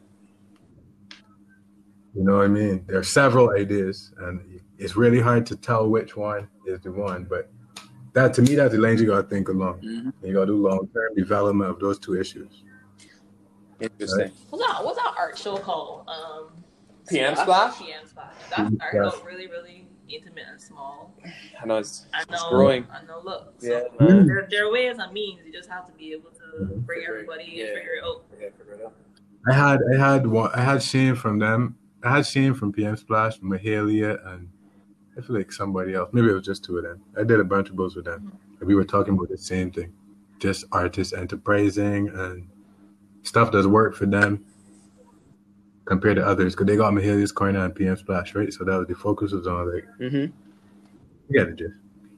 [2.14, 2.84] You know what I mean?
[2.88, 7.24] There are several ideas, and it's really hard to tell which one is the one.
[7.24, 7.52] But
[8.14, 9.80] that to me, that's the lanes you gotta think along.
[9.82, 10.12] Mhm.
[10.24, 12.64] You gotta do long term development of those two issues.
[13.80, 14.32] Interesting.
[14.50, 14.84] What's that?
[14.84, 16.08] What's that art show called?
[16.08, 16.64] Um,
[17.08, 17.78] PM Splash?
[17.78, 18.34] PM Splash.
[18.50, 19.26] That PM started out Splash.
[19.26, 21.14] really, really intimate and small.
[21.60, 22.86] I know it's, I it's growing.
[22.92, 23.20] I know.
[23.24, 23.54] Look.
[23.58, 24.08] So Yeah, Mm.
[24.08, 24.26] man.
[24.26, 25.40] there, there are ways and means.
[25.46, 26.86] You just have to be able to Mhm.
[26.86, 27.64] bring Figure it- everybody yeah.
[27.66, 28.24] and figure it out.
[28.40, 28.94] Yeah, figure it out.
[29.48, 31.76] I had I had one I had Shane from them.
[32.02, 34.48] I had Shane from PM Splash, Mahalia, and
[35.16, 36.10] I feel like somebody else.
[36.12, 37.00] Maybe it was just two of them.
[37.16, 38.32] I did a bunch of books with them.
[38.58, 39.92] And we were talking about the same thing.
[40.38, 42.48] Just artists enterprising and
[43.22, 44.44] stuff that's worked for them
[45.90, 46.54] compared to others.
[46.54, 48.52] Because they got Mahalia's Corner and PM Splash, right?
[48.52, 50.16] So that was the focus was on like Mm-hmm.
[50.16, 50.32] you
[51.32, 51.74] get the gist.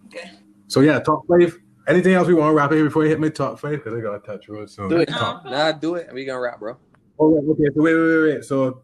[0.07, 0.31] Okay.
[0.69, 1.59] So yeah, top five.
[1.89, 3.83] Anything else we want to wrap here before I hit my top five?
[3.83, 4.89] Because I got a touch road soon.
[4.89, 5.09] Do it.
[5.09, 6.77] Top- Nah, do it, and we gonna wrap, bro.
[7.19, 7.65] Oh, okay.
[7.75, 8.45] So wait, wait, wait, wait.
[8.45, 8.83] So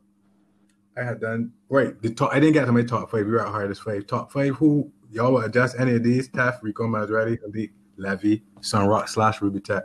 [0.97, 2.01] I had done right.
[2.03, 2.32] The top.
[2.32, 3.24] I didn't get to my top five.
[3.26, 4.07] We were at hardest five.
[4.07, 4.55] Top five.
[4.57, 6.28] Who y'all would adjust any of these?
[6.28, 9.84] Teff, Rico Maserati, Elite, Levy, Sunrock slash Ruby Tech.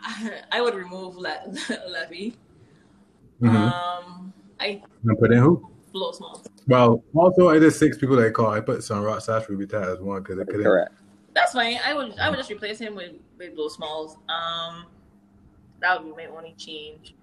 [0.52, 1.42] I would remove Le-
[1.88, 2.34] Levy.
[3.42, 3.56] Mm-hmm.
[3.56, 5.70] Um, I and put in who?
[5.92, 6.42] blow small.
[6.66, 8.50] Well, also I did six people that I call.
[8.50, 10.64] I put Sunrock slash Ruby Tech as one because I couldn't.
[10.64, 10.92] Correct.
[11.34, 11.78] That's fine.
[11.84, 14.16] I would I would just replace him with with blow smalls.
[14.28, 14.86] Um,
[15.80, 17.14] that would be my only change.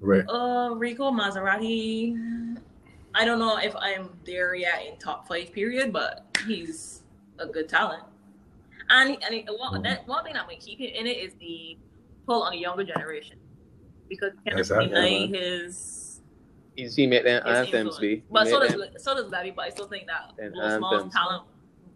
[0.00, 0.24] Right.
[0.28, 2.56] Uh, Rico Maserati.
[3.14, 7.02] I don't know if I'm there yet in top five period, but he's
[7.38, 8.02] a good talent.
[8.90, 9.84] And and it, one, Mhm.
[9.84, 11.78] that, one thing that might keep him in it is the
[12.26, 13.36] pull on the younger generation
[14.12, 14.88] because you can't Exactly.
[14.88, 16.20] deny his
[16.76, 17.98] You see, make them his anthems influence.
[17.98, 18.24] be.
[18.30, 19.50] But so does them- so does Levy.
[19.52, 21.44] But I still think that And Blow Small's talent,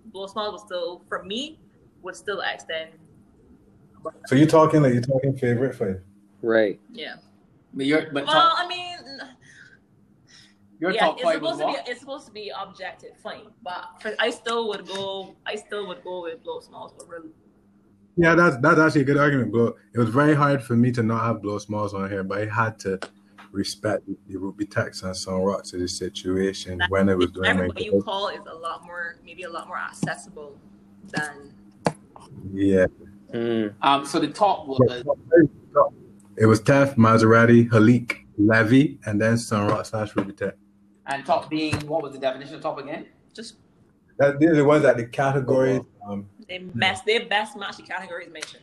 [0.07, 1.59] Blow Small was still for me
[2.03, 2.91] would still extend.
[4.27, 6.01] So you're talking like you're talking favorite five.
[6.43, 6.81] right.
[6.93, 7.17] Yeah.
[7.75, 8.99] But your but Well, top, I mean,
[10.79, 13.49] your yeah, top it's five supposed to be it's supposed to be objective, fine.
[13.62, 15.37] But I still would go.
[15.45, 17.25] I still would go with Blow Smalls over.
[18.17, 21.03] Yeah, that's that's actually a good argument, but it was very hard for me to
[21.03, 22.99] not have Blow Smalls on here, but I had to
[23.53, 27.69] respect the, the Ruby Tex and Sunrock to the situation when it was doing my
[27.77, 30.57] you call is a lot more, maybe a lot more accessible
[31.09, 31.55] than.
[32.53, 32.87] yeah.
[33.33, 33.75] Mm.
[33.83, 35.05] Um, so the top was
[36.37, 40.55] It was Teff, Maserati, Halik, Levy, and then Sunrock slash Ruby Tech.
[41.07, 43.07] and top being what was the definition of top again?
[43.35, 43.57] Just
[44.19, 47.82] That these are the ones that the categories, um, they best, they best match the
[47.82, 48.62] categories mentioned.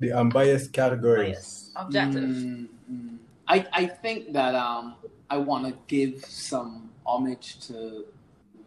[0.00, 1.34] the unbiased categories.
[1.36, 2.22] Bias, objective.
[2.22, 3.16] Mm, mm.
[3.48, 4.96] I I think that um
[5.30, 8.04] I want to give some homage to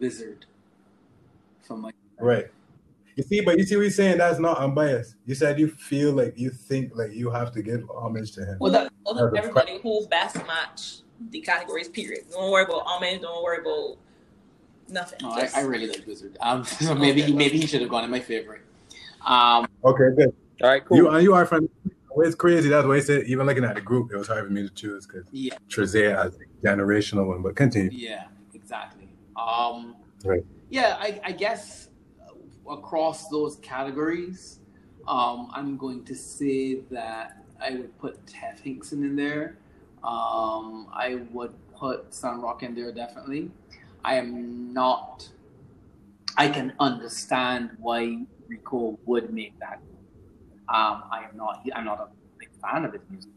[0.00, 0.46] Wizard
[1.60, 1.90] from my
[2.20, 2.46] Right.
[3.16, 5.16] You see, but you see, we saying that's not unbiased.
[5.26, 8.56] You said you feel like you think like you have to give homage to him.
[8.60, 11.00] Well, that- Who- that's everybody who best match
[11.30, 11.88] the categories.
[11.88, 12.26] Period.
[12.30, 13.20] Don't worry about homage.
[13.22, 13.96] Don't worry about
[14.90, 15.18] Nothing.
[15.22, 16.36] No, I, I really like Wizard.
[16.40, 18.62] Um, so maybe he maybe he should have gone in my favorite.
[19.24, 20.34] Um, Okay, good.
[20.62, 20.96] All right, cool.
[20.96, 21.68] You and you are from.
[22.20, 22.68] It's crazy.
[22.68, 24.74] That's why I said even looking at the group, it was hard for me to
[24.74, 27.42] choose because yeah, Trezay has a generational one.
[27.42, 27.90] But continue.
[27.92, 28.24] yeah,
[28.54, 29.08] exactly.
[29.36, 30.44] Um, Right.
[30.70, 31.88] Yeah, I, I guess
[32.20, 34.60] uh, across those categories,
[35.06, 39.56] um, I'm going to say that I would put Teff Hinkson in there.
[40.04, 43.50] Um, I would put Sun Rock in there definitely.
[44.04, 45.28] I am not.
[46.36, 49.80] I can understand why Rico would make that.
[50.68, 51.66] Um, I am not.
[51.74, 53.30] I'm not a big fan of his music,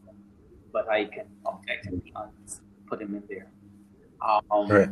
[0.72, 2.12] but I can objectively
[2.86, 3.48] put him in there.
[4.22, 4.88] Um, Right.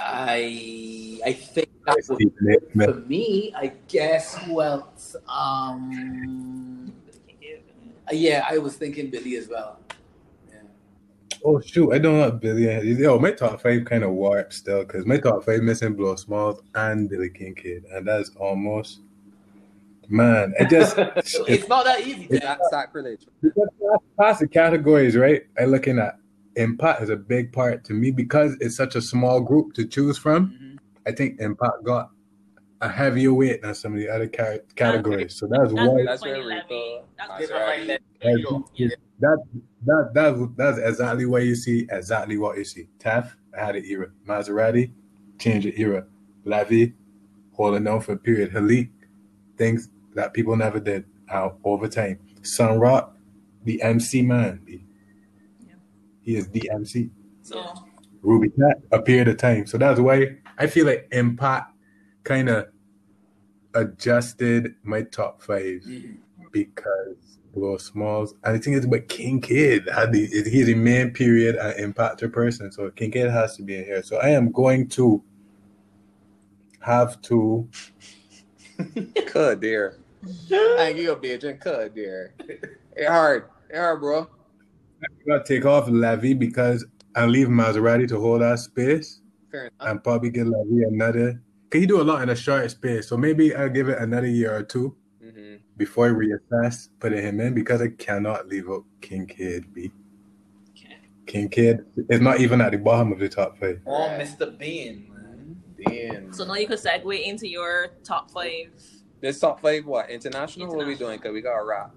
[0.00, 3.52] I I think that would for me.
[3.54, 5.16] I guess who else?
[5.28, 6.92] Um,
[8.10, 9.78] yeah, I was thinking Billy as well.
[11.44, 11.50] Yeah.
[11.50, 12.98] Oh shoot, I don't know what Billy.
[12.98, 16.60] Yo, my top five kind of warped still because my top five missing Blow Smalls
[16.74, 19.00] and Billy King Kid, and that's almost
[20.08, 20.54] man.
[20.58, 22.24] It just So it's not that easy.
[22.24, 22.58] It's- Jack.
[22.58, 23.26] That's sacrilege.
[23.42, 23.68] Because
[24.18, 25.42] past the categories, right?
[25.58, 26.16] I'm looking at
[26.56, 30.18] impact is a big part to me because it's such a small group to choose
[30.18, 30.50] from.
[30.50, 30.78] Mhm.
[31.06, 32.10] I think impact got
[32.80, 35.34] a heavier weight than some of the other ca- categories.
[35.34, 36.54] So that's That's why That's Funny where Levy.
[36.54, 38.00] Rico- That's That's where right.
[38.22, 39.38] Levy- that
[39.86, 41.86] that that that's exactly what you see.
[41.90, 42.88] Exactly what you see.
[42.98, 44.08] Teff had an era.
[44.26, 44.92] Maserati
[45.38, 46.04] changed the era.
[46.44, 46.94] Levy
[47.52, 48.52] holding on for a period.
[48.52, 48.90] Halik
[49.56, 52.18] things that people never did out over time.
[52.42, 53.16] Sun Rock,
[53.64, 54.60] the MC man.
[54.66, 54.84] He,
[55.66, 55.74] Yeah.
[56.22, 57.10] he is the MC.
[57.42, 57.62] So
[58.22, 59.66] Ruby Cat a period of time.
[59.66, 61.72] So that's why I feel like Impact
[62.24, 62.68] kind of
[63.74, 66.18] adjusted my top five Mhm.
[66.52, 68.34] because Blow Smalls.
[68.44, 72.32] And I think it's but King Kid had the he's the main period and impactor
[72.32, 72.70] person.
[72.72, 74.02] So King Kid has to be in here.
[74.02, 75.22] So I am going to
[76.80, 77.68] have to
[79.26, 79.96] Cut there.
[80.52, 82.34] I give you a bitch and cut there.
[82.96, 83.44] It hard.
[83.70, 84.28] It hard, bro.
[85.02, 86.84] I gotta take off Levy because
[87.16, 89.72] I leave Maserati to hold that space Fair enough.
[89.80, 91.40] and probably give Levy another.
[91.70, 93.08] Can you do a lot in a short space?
[93.08, 94.96] So maybe I'll give it another year or two.
[95.78, 99.72] Before I reassess putting him in because I cannot leave out King Kid.
[99.72, 99.90] B.
[100.70, 100.98] okay.
[101.26, 103.80] King Kid is not even at the bottom of the top five.
[103.86, 104.58] Oh, Mr.
[104.58, 105.56] Bean, man.
[105.86, 106.32] Damn.
[106.32, 108.72] So now you could segue into your top five.
[109.20, 110.10] This top five, what?
[110.10, 110.68] International?
[110.68, 111.16] What are we doing?
[111.16, 111.94] Because we got a rap.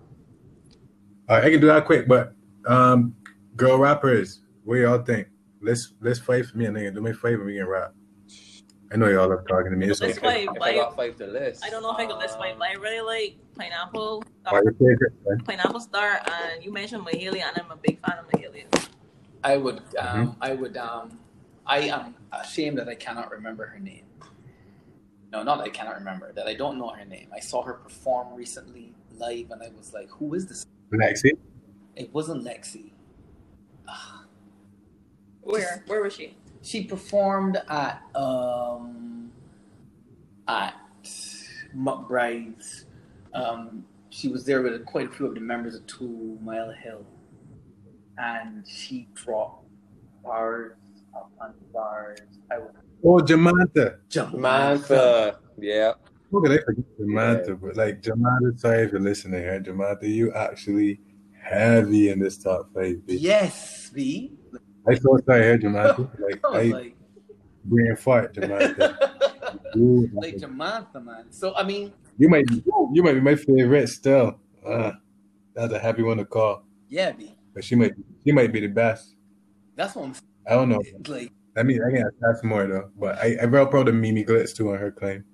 [1.28, 2.34] All right, I can do that quick, but
[2.68, 3.16] um,
[3.56, 5.28] girl rappers, what y'all think?
[5.62, 7.94] Let's let's fight for me and then do me five and we can rap.
[8.92, 9.88] I know y'all love talking to me.
[9.88, 10.46] It's Let's okay.
[10.46, 10.56] fight.
[10.56, 11.64] If I got five to list.
[11.64, 14.74] I don't know if I could list five, but I really like Pineapple, Why your
[14.74, 15.14] favorite?
[15.46, 18.90] Pineapple Star, and you mentioned Mahalia, and I'm a big fan of Mahalia.
[19.46, 21.18] I would, um, I would, um,
[21.66, 24.04] I am ashamed that I cannot remember her name.
[25.32, 27.30] No, not that I cannot remember, that I don't know her name.
[27.34, 31.32] I saw her perform recently live, and I was like, "Who is this?" Lexi.
[31.96, 32.92] It wasn't Lexi.
[33.88, 34.26] Ah,
[35.42, 35.84] Where?
[35.88, 36.36] Where was she?
[36.62, 39.32] She performed at um
[40.48, 40.76] at
[41.76, 42.86] McBride's.
[43.34, 47.06] Um, she was there with quite a few of the members of Two Mile Hill,
[48.18, 49.66] and she dropped
[50.24, 50.74] bars
[51.16, 52.20] upon bars.
[52.52, 52.72] I was
[53.04, 53.98] Oh, Jamanta.
[54.10, 55.38] Mantha.
[55.58, 55.94] Yeah.
[56.32, 57.60] How could I forget Jamanta?
[57.60, 59.60] But like Jamanta, sorry if you're listening here.
[59.60, 61.00] Jamanta, you actually
[61.42, 63.06] heavy in this top five.
[63.08, 63.16] B.
[63.16, 64.34] Yes, V.
[64.90, 66.10] I so sorry here, Jamanta.
[66.20, 66.96] Like I was I like,
[67.66, 68.98] brain fart, Jamanta.
[70.14, 71.26] Like Jamaica, man.
[71.32, 72.62] So I mean, You might be,
[72.94, 74.40] you might be my favorite still.
[74.66, 74.92] Uh,
[75.56, 76.64] that's a happy one to call.
[76.90, 77.36] yeah, V.
[77.54, 79.16] But she might she might be the best.
[79.76, 80.16] That's what I'm
[80.48, 80.82] I don't know.
[81.08, 82.90] Like, I mean, I can attach more though.
[82.98, 85.26] But I I real proud of Mimi Glitz too on her claim.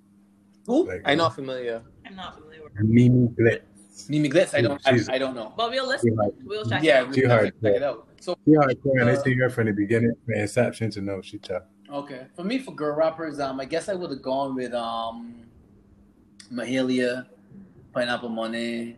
[0.65, 0.87] who?
[0.87, 1.83] Like I'm not familiar.
[2.05, 2.73] I'm not familiar with.
[2.83, 4.09] Mimi Glitz.
[4.09, 4.53] Mimi Glitz.
[4.57, 4.81] I don't.
[4.87, 5.53] I, I don't know.
[5.55, 6.15] But we'll listen.
[6.17, 6.81] hard, We'll check.
[6.83, 7.09] Yeah, it out.
[7.09, 8.06] we Too hard, check it out.
[8.19, 11.21] So she hardcore, and I Uh, see her from the beginning, from inception to know
[11.21, 11.63] she tough.
[11.89, 15.45] Okay, for me, for girl rappers, um, I guess I would have gone with um,
[16.51, 17.27] Mahalia,
[17.93, 18.97] Pineapple Money,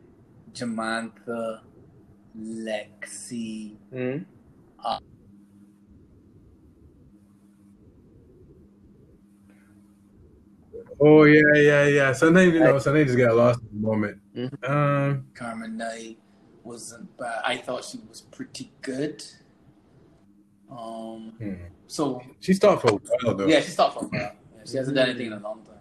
[0.54, 1.62] Jamantha,
[2.38, 3.76] Lexi.
[3.92, 4.18] hmm
[11.02, 12.12] Oh yeah, yeah, yeah.
[12.12, 14.22] Sometimes you know, sometimes you just get lost in the moment.
[14.36, 14.70] Mhm.
[14.70, 16.18] Um, Carmen Knight
[16.70, 17.42] wasn't bad.
[17.44, 19.24] I thought she was pretty good.
[20.72, 21.54] Um, hmm.
[21.88, 23.48] so she stopped for a while though.
[23.48, 24.22] yeah, she stopped for a while.
[24.22, 25.76] Yeah, she hasn't done anything in a long time.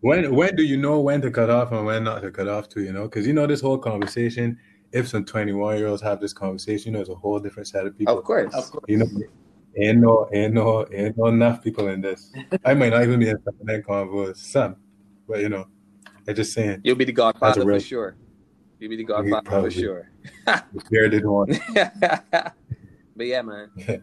[0.00, 2.68] When when do you know when to cut off and when not to cut off
[2.70, 2.82] to?
[2.82, 4.58] You know, because you know this whole conversation.
[4.92, 7.66] If some twenty one year olds have this conversation, you know, it's a whole different
[7.66, 8.16] set of people.
[8.16, 8.54] Of course.
[8.54, 8.84] Of course.
[8.86, 9.06] You know,
[9.76, 12.32] Ain't no, ain't no, ain't no enough people in this.
[12.64, 14.36] I might not even be in that convo.
[14.36, 14.76] Some,
[15.26, 15.66] but you know,
[16.28, 16.82] I'm just saying.
[16.84, 18.16] You'll be the godfather real- for sure.
[18.84, 19.70] You'll be the godfather for probably.
[19.70, 20.10] sure.
[20.84, 21.58] Spirited one.
[21.74, 22.52] but
[23.18, 23.70] yeah, man.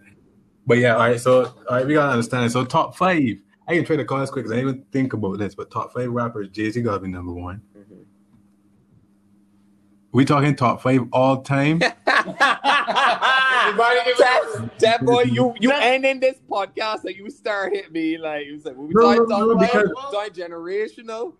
[0.66, 1.20] But yeah, all right.
[1.20, 2.52] So all right, we gotta understand.
[2.52, 3.38] So top five.
[3.68, 5.54] I can try to call this quick because I didn't even think about this.
[5.56, 7.62] But top five rappers, Jay Z gotta be number one.
[7.78, 8.06] Mhm.
[10.14, 11.80] We talking top five all time.
[11.80, 11.96] that,
[14.80, 18.78] that boy, you you ending this podcast and you start hit me like you said.
[18.78, 21.34] We No, talking no, no, top five, because- talking generational.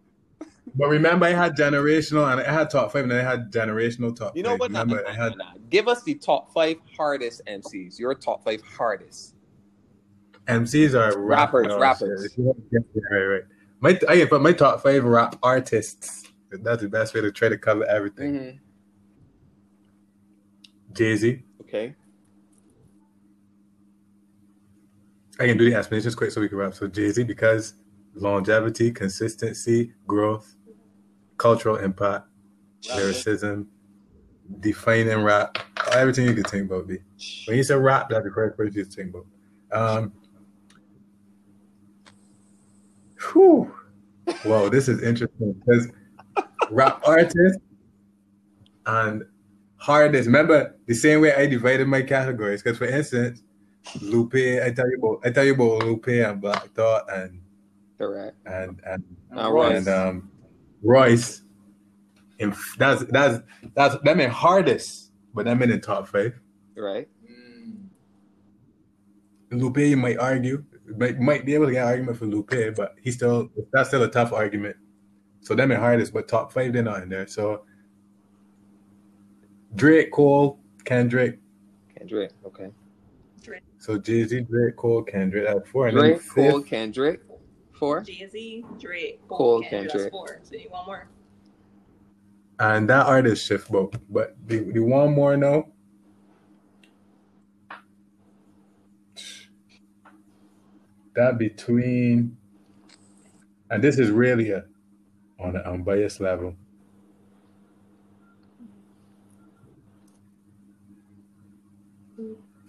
[0.76, 4.16] But remember, I had generational and I had top five, and then I had generational
[4.16, 4.36] top.
[4.38, 4.72] You know what?
[4.72, 5.54] Nah, nah, had nah.
[5.70, 8.00] Give us the top five hardest MCs.
[8.00, 9.36] Your top five hardest.
[10.48, 12.36] MCs are Rappers, no, rappers.
[12.38, 12.52] Yeah,
[13.12, 13.42] right, right.
[13.80, 16.24] My I can put my top five rap artists.
[16.52, 18.34] That's the best way to try to cover everything.
[18.34, 18.58] Mm-hmm.
[20.94, 21.44] Jay Z.
[21.62, 21.96] Okay.
[25.40, 26.74] I can do the explanations quick so we can wrap.
[26.74, 27.76] So Jay Z because
[28.16, 30.56] longevity, consistency, growth,
[31.42, 32.28] cultural impact,
[32.96, 33.68] lyricism,
[34.60, 35.58] defining rap,
[35.94, 36.88] everything you could think about.
[36.88, 36.98] B.
[37.48, 39.26] When you say rap, that's the correct person you think about.
[39.72, 40.14] Um,
[43.34, 43.74] whew.
[44.44, 45.88] Whoa, this is interesting because
[46.70, 47.58] rap artist
[48.86, 49.24] and
[49.78, 50.28] hardest.
[50.28, 52.62] Remember the same way I divided my categories.
[52.62, 53.42] Because for instance,
[54.00, 57.42] Lupe, I tell you about, I tell you about Lupe and Black Thought and
[57.98, 58.36] Correct.
[58.46, 59.78] and and Royce.
[59.78, 60.31] and um,
[60.82, 61.42] Royce.
[62.40, 63.44] And that's that's
[63.76, 66.40] that's that meant hardest, but that meant in top five.
[66.76, 67.08] Right.
[67.30, 67.88] Mm.
[69.52, 70.64] Lupe, you might argue,
[70.98, 74.04] might might be able to get an argument for Lupe, but he's still that's still
[74.04, 74.76] a tough argument.
[75.42, 77.28] So that meant hardest, but top five they're not in there.
[77.28, 77.64] So
[79.76, 81.40] Drake, Cole, Kendrick.
[81.96, 82.32] Kendrick.
[82.46, 82.70] Okay.
[83.42, 83.62] Drake.
[83.78, 87.22] So Jay Z, Drake, Cole, Kendrick at four, and Drake, then Cole, fifth, Kendrick.
[87.82, 88.02] Four.
[88.02, 89.90] Jay Z, Drake, Cole, Cole, Kendrick.
[89.90, 90.04] Kendrick.
[90.04, 90.40] That's four.
[90.44, 91.08] So you want more?
[92.60, 94.00] and that artist shift both.
[94.08, 95.66] But the, the one more now.
[101.16, 102.38] That between,
[103.72, 104.66] and this is really a
[105.40, 106.56] on an unbiased level.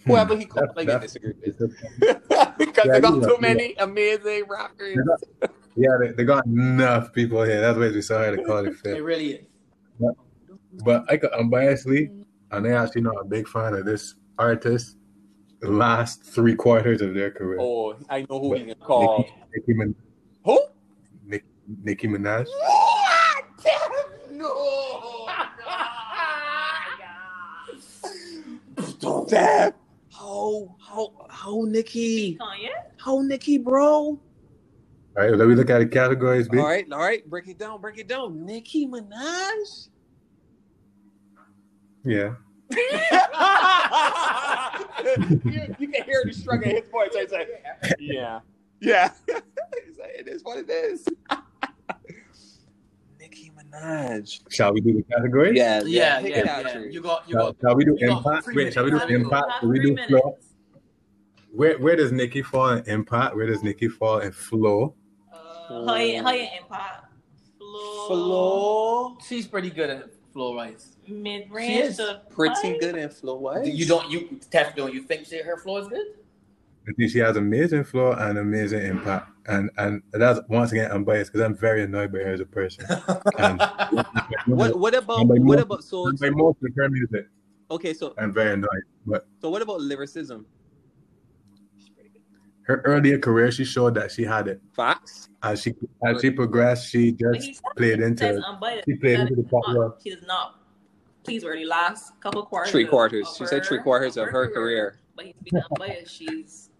[0.06, 0.40] Whoever hmm.
[0.40, 2.22] he That- called, I can that- disagree with.
[2.58, 3.48] it's because Yeah, they got yeah, too yeah.
[3.54, 4.98] many amazing rappers.
[5.42, 7.60] a- yeah, they, they got enough people here.
[7.60, 8.96] That's why we so hard to call it fit.
[8.98, 9.46] It really is.
[10.84, 12.10] But I could unbiasedly,
[12.50, 14.96] and I actually not a big fan of this artist.
[15.60, 17.58] The last three quarters of their career.
[17.60, 19.18] Oh, I know who But we can call.
[19.18, 19.94] Nicki, Nicki, Min-
[20.44, 20.60] Who?
[21.24, 21.44] Nicki,
[21.84, 22.46] Nicki Minaj.
[22.46, 23.44] What?
[24.32, 25.26] No.
[29.28, 29.72] Damn.
[30.10, 32.38] How how how Nicki?
[32.40, 32.68] Kanye?
[32.98, 33.84] How Nicki, bro?
[33.84, 34.20] All
[35.16, 36.48] right, let me look at the categories.
[36.48, 36.58] B.
[36.58, 38.46] All right, all right, break it down, break it down.
[38.46, 39.88] Nicki Minaj.
[42.04, 42.34] Yeah.
[42.70, 42.78] you,
[45.78, 47.10] you can hear the struggle in his voice.
[47.16, 47.46] I say,
[47.98, 48.40] yeah,
[48.80, 49.10] yeah.
[49.26, 51.06] He's like, it is what it is.
[53.18, 54.40] Nicki Minaj.
[54.48, 55.56] Shall we do the categories?
[55.56, 56.78] Yeah, Yeah, pick yeah, yeah.
[56.78, 57.56] You got, you uh, Shall, got.
[57.60, 58.44] shall we do you impact?
[58.44, 59.50] three Wait, shall we do impact?
[59.60, 60.38] Shall we do flow?
[61.52, 61.58] Minutes.
[61.58, 63.36] Where where does Nicki fall in impact?
[63.36, 64.94] Where does Nicki fall in flow?
[65.32, 67.06] Uh, high, high impact.
[67.58, 68.06] Flow.
[68.08, 69.16] Flow.
[69.26, 70.96] She's pretty good at flow rise.
[71.08, 71.72] Mid range.
[71.72, 72.00] She is
[72.30, 72.78] Pretty high.
[72.78, 73.36] good in flow.
[73.36, 73.66] What?
[73.66, 76.06] You don't, you, Teff, don't you think she, her flow is good?
[76.88, 79.30] I think she has amazing flow and amazing impact.
[79.46, 82.46] And and that's once again I'm biased because I'm very annoyed by her as a
[82.46, 82.84] person.
[83.38, 83.60] And
[84.46, 87.28] What what about what most- about so by most of her music,
[87.70, 88.84] okay so I'm very annoyed.
[89.06, 90.46] But so what about lyricism?
[92.64, 94.60] Her earlier career, she showed that she had it.
[94.74, 95.28] Facts.
[95.42, 95.74] As she
[96.06, 98.44] as she progressed, she just played into says it.
[98.44, 98.84] Um, unbiased.
[98.88, 99.92] She played into the is pop not- world.
[100.02, 100.58] She does not.
[101.24, 102.70] Please, already last couple quarters.
[102.72, 103.28] Three quarters.
[103.28, 104.98] of She said three quarters of her career.
[105.14, 106.12] But he's being unbiased.
[106.16, 106.70] She's.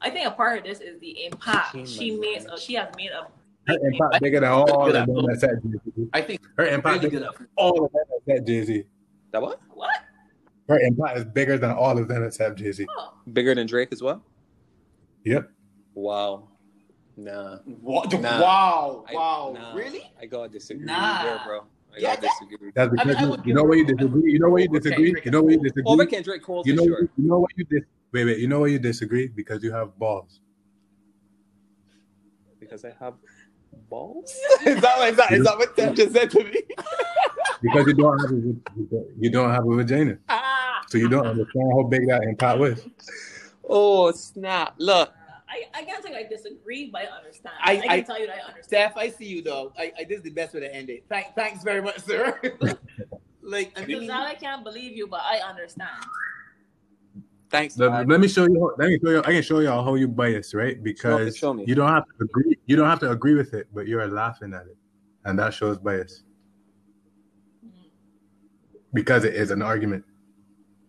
[0.00, 2.44] I think a part of this is the impact she makes.
[2.44, 2.58] Minaj.
[2.58, 3.26] She has made a.
[3.66, 5.26] Her impact bigger than all of Good at them both.
[5.26, 6.08] that said Jay-Z.
[6.12, 8.84] I think Her impact really bigger than all of them that said Jay Z.
[9.32, 9.58] That what?
[9.72, 9.90] What?
[10.68, 12.86] Her impact is bigger than all of them except Jay Z.
[12.98, 14.22] Oh, Bigger than Drake as well?
[15.24, 15.50] Yep.
[15.94, 16.48] Wow.
[17.16, 17.58] Nah.
[17.64, 18.12] What?
[18.20, 18.40] Nah.
[18.42, 19.04] Wow.
[19.08, 19.54] I- Wow.
[19.56, 19.74] nah.
[19.74, 20.02] Really?
[20.20, 21.22] I gotta disagree Nah.
[21.22, 21.60] there, bro.
[21.60, 22.72] I Yeah, gotta that- disagree.
[22.74, 24.32] That's I because mean, I you, you know her- where you disagree.
[24.32, 25.14] You know where you disagree.
[25.24, 25.84] You know where you and disagree.
[25.86, 27.00] Over Kendrick Cole you know, sure.
[27.16, 28.38] you know what you dis- wait, wait.
[28.38, 30.40] You know why you disagree because you have balls.
[32.58, 33.14] Because I have
[33.88, 34.30] balls?
[34.66, 36.62] is, that, what- is, that, is that what Tim just said to me?
[37.62, 40.82] Because you don't have a, you don't have a vagina, ah.
[40.86, 42.86] so you don't understand how big that impact was.
[43.68, 44.74] Oh snap!
[44.78, 45.12] Look, uh,
[45.48, 47.54] I, I can't say I disagree, but I understand.
[47.62, 48.64] I- I, can I- tell you that I understand.
[48.64, 49.72] Steph, I see you though.
[49.78, 51.04] I, I this is the best way to end it.
[51.08, 52.38] Thank, thanks very much, sir.
[53.42, 55.90] like, I mean, now I can't believe you, but I understand.
[57.50, 57.78] thanks.
[57.78, 58.60] Let, let me show you.
[58.60, 59.18] how- Let me show you.
[59.20, 60.82] I can show y'all how you bias, right?
[60.82, 61.64] Because show me.
[61.66, 62.58] you don't have to agree.
[62.66, 64.76] You don't have to agree with it, but you're laughing at it,
[65.24, 66.22] and that shows bias
[67.64, 67.70] mm.
[68.92, 70.04] because it is an argument,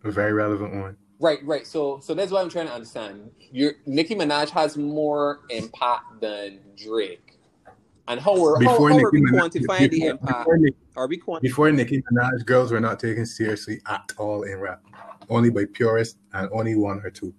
[0.04, 0.96] a very relevant one.
[1.18, 1.66] Right, right.
[1.66, 3.30] So, so that's what I'm trying to understand.
[3.50, 7.38] Your Nicki Minaj has more impact than Drake,
[8.08, 10.46] and how are how, Before how are we quantifying the impact?
[10.46, 10.58] before,
[10.96, 11.40] Are we quantifying?
[11.40, 14.82] before Nicki Minaj, girls were not taken seriously at all in rap,
[15.30, 17.34] only by purists and only one or two.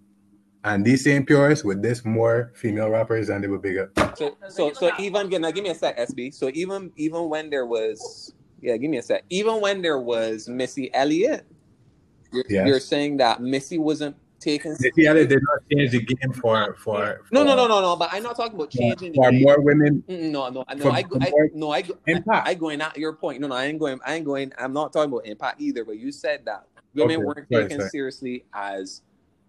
[0.63, 3.91] And these same purists with this more female rappers than they were bigger.
[4.15, 6.33] So, so, so even now, give me a sec, SB.
[6.33, 9.23] So even even when there was, yeah, give me a sec.
[9.29, 11.45] Even when there was Missy Elliott,
[12.31, 12.67] you're, Yes.
[12.67, 14.75] you're saying that Missy wasn't taken.
[14.79, 17.95] Nicki Elliott did not change the game for for, No, no, for- no, no, no.
[17.95, 19.41] But I'm not talking about for, changing the for game.
[19.43, 20.03] more women.
[20.07, 20.83] Mm, No, no, no.
[20.83, 22.47] For- I, I, no, I, I, impact.
[22.47, 23.41] I going at your point.
[23.41, 23.99] No, no, I ain't going.
[24.05, 24.51] I ain't going.
[24.57, 25.83] I'm not talking about impact either.
[25.83, 27.89] But you said that women Okay, weren't sorry, taken sorry.
[27.89, 29.01] seriously as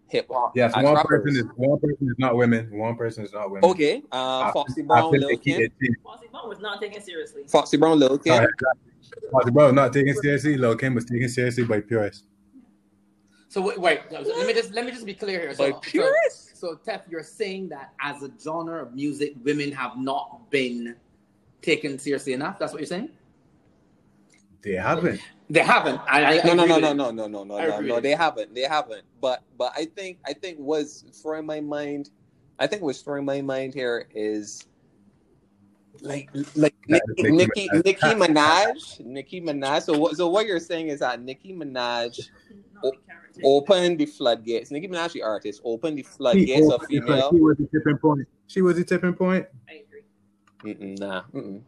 [0.08, 0.56] hip hop.
[0.56, 1.04] Yes, one rappers.
[1.22, 2.70] person is one person is not women.
[2.76, 3.68] One person is not women.
[3.70, 5.70] Okay, uh, After- Foxy Brown, Lil Kim.
[6.02, 7.42] Foxy Brown was not taken seriously.
[7.46, 8.34] Foxy Brown, Lil Kim.
[8.36, 8.46] Sorry.
[9.30, 10.56] Foxy Brown was not taken seriously.
[10.56, 12.24] Lil Kim was taken seriously by purists.
[13.48, 14.00] So wait, wait.
[14.10, 15.54] so let me just let me just be clear here.
[15.54, 16.60] So, so, purists.
[16.60, 20.96] so Teff, you're saying that as a genre of music, women have not been
[21.62, 22.58] taken seriously enough.
[22.58, 23.10] That's what you're saying.
[24.62, 25.20] They haven't.
[25.48, 26.00] They haven't.
[26.06, 28.00] I, I No, no, agree no, no, no, no, no, no, no, no.
[28.00, 28.54] They haven't.
[28.54, 29.04] They haven't.
[29.20, 32.10] But, but I think, I think was throwing my mind.
[32.58, 34.66] I think what's throwing my mind here is
[36.02, 37.84] like, like That Nicki, Nicki Nicki, Minaj.
[37.84, 39.82] Nicki Minaj, Nicki Minaj.
[39.82, 40.16] So what?
[40.16, 42.18] So what you're saying is that Nicki Minaj
[43.38, 43.82] Not the character.
[43.84, 44.70] opened the floodgates.
[44.70, 47.30] Nicki Minaj, the artist, opened the floodgates of female.
[47.30, 47.44] she female.
[47.44, 48.28] was the tipping point.
[48.46, 49.46] She was the tipping point.
[49.68, 50.74] I agree.
[50.74, 51.22] Mm-mm, nah.
[51.34, 51.62] Mm-mm.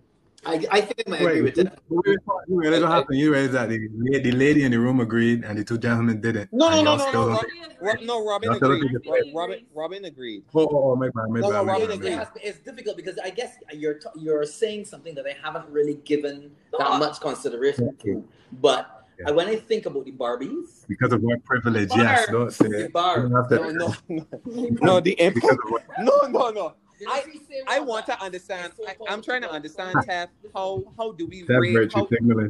[0.45, 1.79] I, I think I might agree with Wait, that.
[1.91, 2.19] wait, wait,
[2.49, 3.19] wait, wait, what happened?
[3.19, 3.79] You raised that the,
[4.23, 6.51] the lady in the room agreed, and the two gentlemen didn't.
[6.51, 7.47] No, no, no, no, no, don't
[7.81, 8.27] Rob- no.
[8.27, 8.93] Robin Y'all still don't agreed.
[9.03, 10.45] think it's Robin, Robin agreed.
[10.55, 12.13] Oh, oh, oh, my bad, my No, bad, no, Robin agreed.
[12.13, 15.95] It it's difficult because I guess you're t- you're saying something that I haven't really
[16.05, 18.27] given that much consideration to.
[18.53, 19.33] But Yeah.
[19.33, 21.99] when I think about the Barbies, Because of white privilege, Bar.
[21.99, 22.93] yes, don't say it.
[22.93, 23.95] bar, don't have to- No, no,
[24.47, 25.01] no, no.
[25.01, 25.53] The Because impact.
[25.65, 26.75] of what No, no, no.
[27.09, 27.25] I-
[27.69, 28.75] I I want to understand.
[28.87, 30.29] I, I'm trying to understand, Teff.
[30.55, 31.73] How how do we that rate?
[31.73, 32.09] virtue How,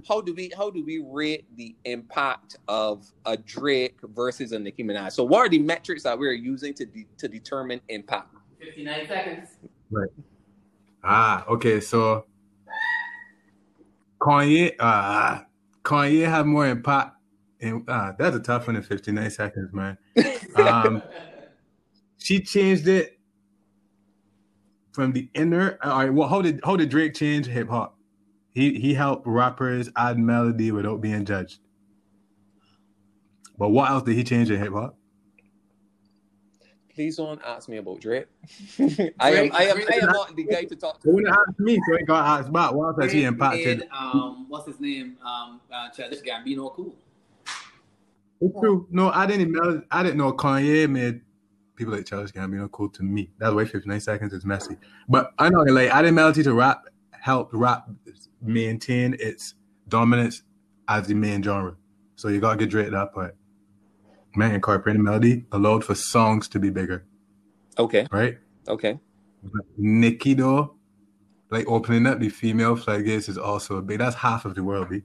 [0.08, 4.82] how do we how do we rate the impact of a Drake versus a Nicki
[4.82, 5.12] Minaj?
[5.12, 8.34] So what are the metrics that we're using to de- to determine impact?
[8.58, 9.48] 59 seconds.
[9.90, 10.10] Right.
[11.04, 12.24] Ah, okay, so
[14.20, 15.40] Kanye, uh,
[15.82, 17.16] Kanye have more impact.
[17.60, 19.98] In, ah, that's a tough one in 59 seconds, man.
[20.56, 21.02] Um,
[22.18, 23.18] she changed it
[24.92, 25.78] from the inner.
[25.82, 27.98] All right, well, how did how did Drake change hip hop?
[28.52, 31.60] He he helped rappers add melody without being judged.
[33.58, 34.96] But what else did he change in hip hop?
[37.00, 38.26] Please don't ask me about Drake.
[39.18, 41.14] I am I am I am not the guy to talk You to.
[41.14, 43.78] want to ask me, so I got asked about what else has he Drake impacted?
[43.78, 45.16] made, um, what's his name?
[45.24, 46.94] Um, uh, Childish Gambino cool.
[48.42, 48.86] It's true.
[48.90, 49.82] No, I didn't know.
[49.90, 51.22] I didn't know Kanye made
[51.74, 53.30] people like Childish Gambino cool to me.
[53.38, 54.76] That's why 59 seconds is messy.
[55.08, 57.88] But I know, like, I didn't melody to rap helped rap
[58.42, 59.54] maintain its
[59.88, 60.42] dominance
[60.86, 61.76] as the main genre.
[62.16, 63.36] So you gotta get Drake that part.
[64.36, 67.04] Man, incorporating melody allowed for songs to be bigger,
[67.78, 68.38] Okay, right?
[68.68, 68.98] okay.
[69.42, 70.76] But Nicki though,
[71.50, 73.98] like opening up the female floodgates is also a big.
[73.98, 75.02] That's half of the world, be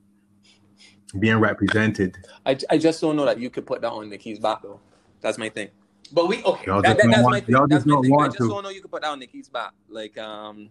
[1.20, 2.18] being represented.
[2.46, 4.80] I, I just don't know that you could put that on Nicki's back though.
[5.22, 5.70] That's my thing.
[6.12, 6.68] But we okay.
[6.68, 7.56] Y'all That, just that, don't that's my thing.
[7.56, 8.16] Y'all That's just my don't thing.
[8.20, 8.50] I just to.
[8.50, 9.72] don't know you could put that on Nicki's back.
[9.90, 10.70] Like um,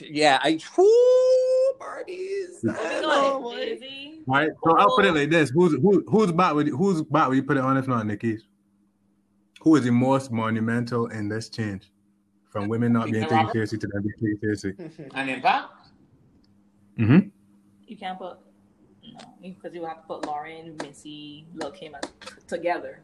[0.00, 0.38] yeah.
[0.42, 2.62] I whoo, Barbies.
[2.62, 3.56] We I got know, boy.
[3.56, 4.22] Jay-Z.
[4.28, 7.28] All right, so I'll put it like this: Who's who, whose bat would whose bat
[7.28, 8.44] would you put it on if not Nicki's?
[9.62, 11.90] Who is the most monumental in this change
[12.50, 15.06] from women not being taken seriously to them being taken seriously?
[15.14, 15.72] An impact.
[16.98, 17.28] Mm-hmm.
[17.86, 18.38] You can't put
[19.12, 22.10] no because you have to put Lauryn, Missy, Lil Kim as-
[22.46, 23.00] together.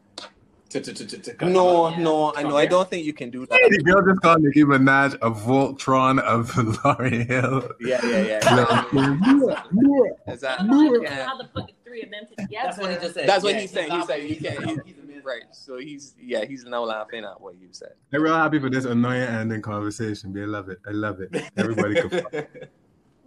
[1.41, 1.99] No, Yeah.
[1.99, 2.57] no, I know.
[2.57, 3.59] I don't think you can do that.
[3.69, 7.69] The girl just called Nicki Minaj a Voltron of Lauryn Hill.
[7.79, 8.85] Yeah, yeah, yeah.
[8.93, 10.11] yeah.
[10.27, 10.67] Exactly.
[10.67, 12.47] No, You you to put the three of them together.
[12.51, 13.29] That's what he just said.
[13.29, 13.91] That's what he's saying.
[13.91, 14.59] He's saying you can't.
[14.65, 15.23] He's, You, he's amazing.
[15.23, 15.43] right.
[15.51, 16.45] So he's yeah.
[16.45, 17.93] He's now laughing at what you said.
[18.13, 20.33] I'm real happy for this annoying ending conversation.
[20.33, 20.41] B.
[20.41, 20.79] I love it.
[20.87, 21.29] I love it.
[21.57, 22.47] Everybody can.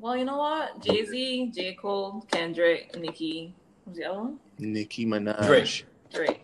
[0.00, 0.80] Well, you know what?
[0.80, 1.74] Jay Z, J.
[1.74, 3.52] Cole, Kendrick, Nicki.
[3.84, 4.38] Who's the other one?
[4.58, 5.44] Nicki Minaj.
[5.44, 5.86] Drake.
[6.14, 6.40] Drake.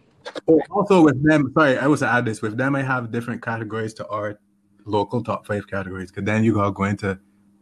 [0.48, 2.42] Oh, also with them, sorry, I was to add this.
[2.42, 4.38] With them, I have different categories to our
[4.84, 6.10] local top five categories.
[6.10, 7.18] Because then you gotta go into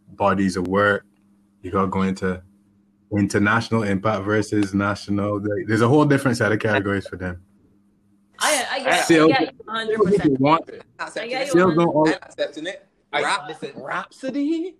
[0.09, 1.05] bodies of work.
[1.63, 2.43] You gotta go into
[3.17, 5.41] international impact versus national.
[5.67, 7.43] There's a whole different set of categories for them.
[8.39, 10.25] I, I get, Still- I get you 100%.
[10.25, 12.87] You want- I get you Still don't all- I'm accepting it.
[13.13, 13.23] I-
[13.77, 14.77] Rapsody?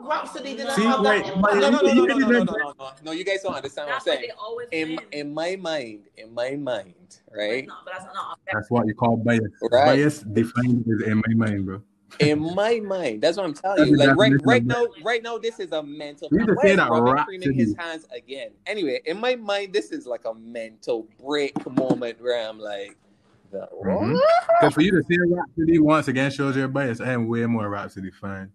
[0.00, 1.40] Rapsody didn't See, have wait, that.
[1.42, 3.94] but- No, no, no, no, no, no, no, no, no, you guys don't understand what
[3.96, 4.30] I'm saying.
[4.72, 4.98] In win.
[5.12, 6.94] in my mind, in my mind,
[7.34, 7.60] right?
[7.64, 9.40] it's not- but that's not That's what you call bias.
[9.62, 9.96] Right.
[9.96, 11.82] Bias defined is in my mind, bro.
[12.20, 13.96] in my mind, that's what I'm telling That's you.
[13.96, 16.28] Like right, right now, right now, this is a mental.
[16.30, 17.52] You need to Why say is that Robin Rapsody.
[17.54, 18.50] his hands again?
[18.66, 22.96] Anyway, in my mind, this is like a mental break moment where I'm like,
[23.50, 23.88] the, what?
[23.88, 24.18] Mhm.
[24.60, 27.00] Because for you to say Rapsody once again shows your bias.
[27.00, 28.52] I am way more Rapsody fan.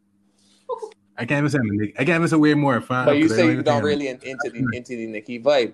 [1.17, 1.93] I can't even say I'm a Nick.
[1.99, 3.05] I can't even say way more fan.
[3.05, 5.07] But you I say you even don't think I'm- really in- into the into the
[5.07, 5.73] Nicki vibe.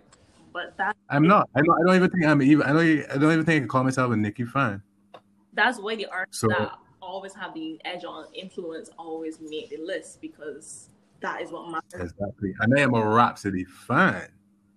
[0.51, 1.47] But that I'm not.
[1.55, 1.79] I don't.
[1.79, 2.63] I don't even think I'm even.
[2.63, 3.11] I don't.
[3.11, 4.81] I don't even think I can call myself a Nicki fan.
[5.53, 9.77] that's why the artists So- that always have the edge on influence always make the
[9.77, 10.89] list because
[11.21, 12.11] that is what matters.
[12.11, 12.53] Exactly.
[12.59, 14.27] And I am a Rapsody fan.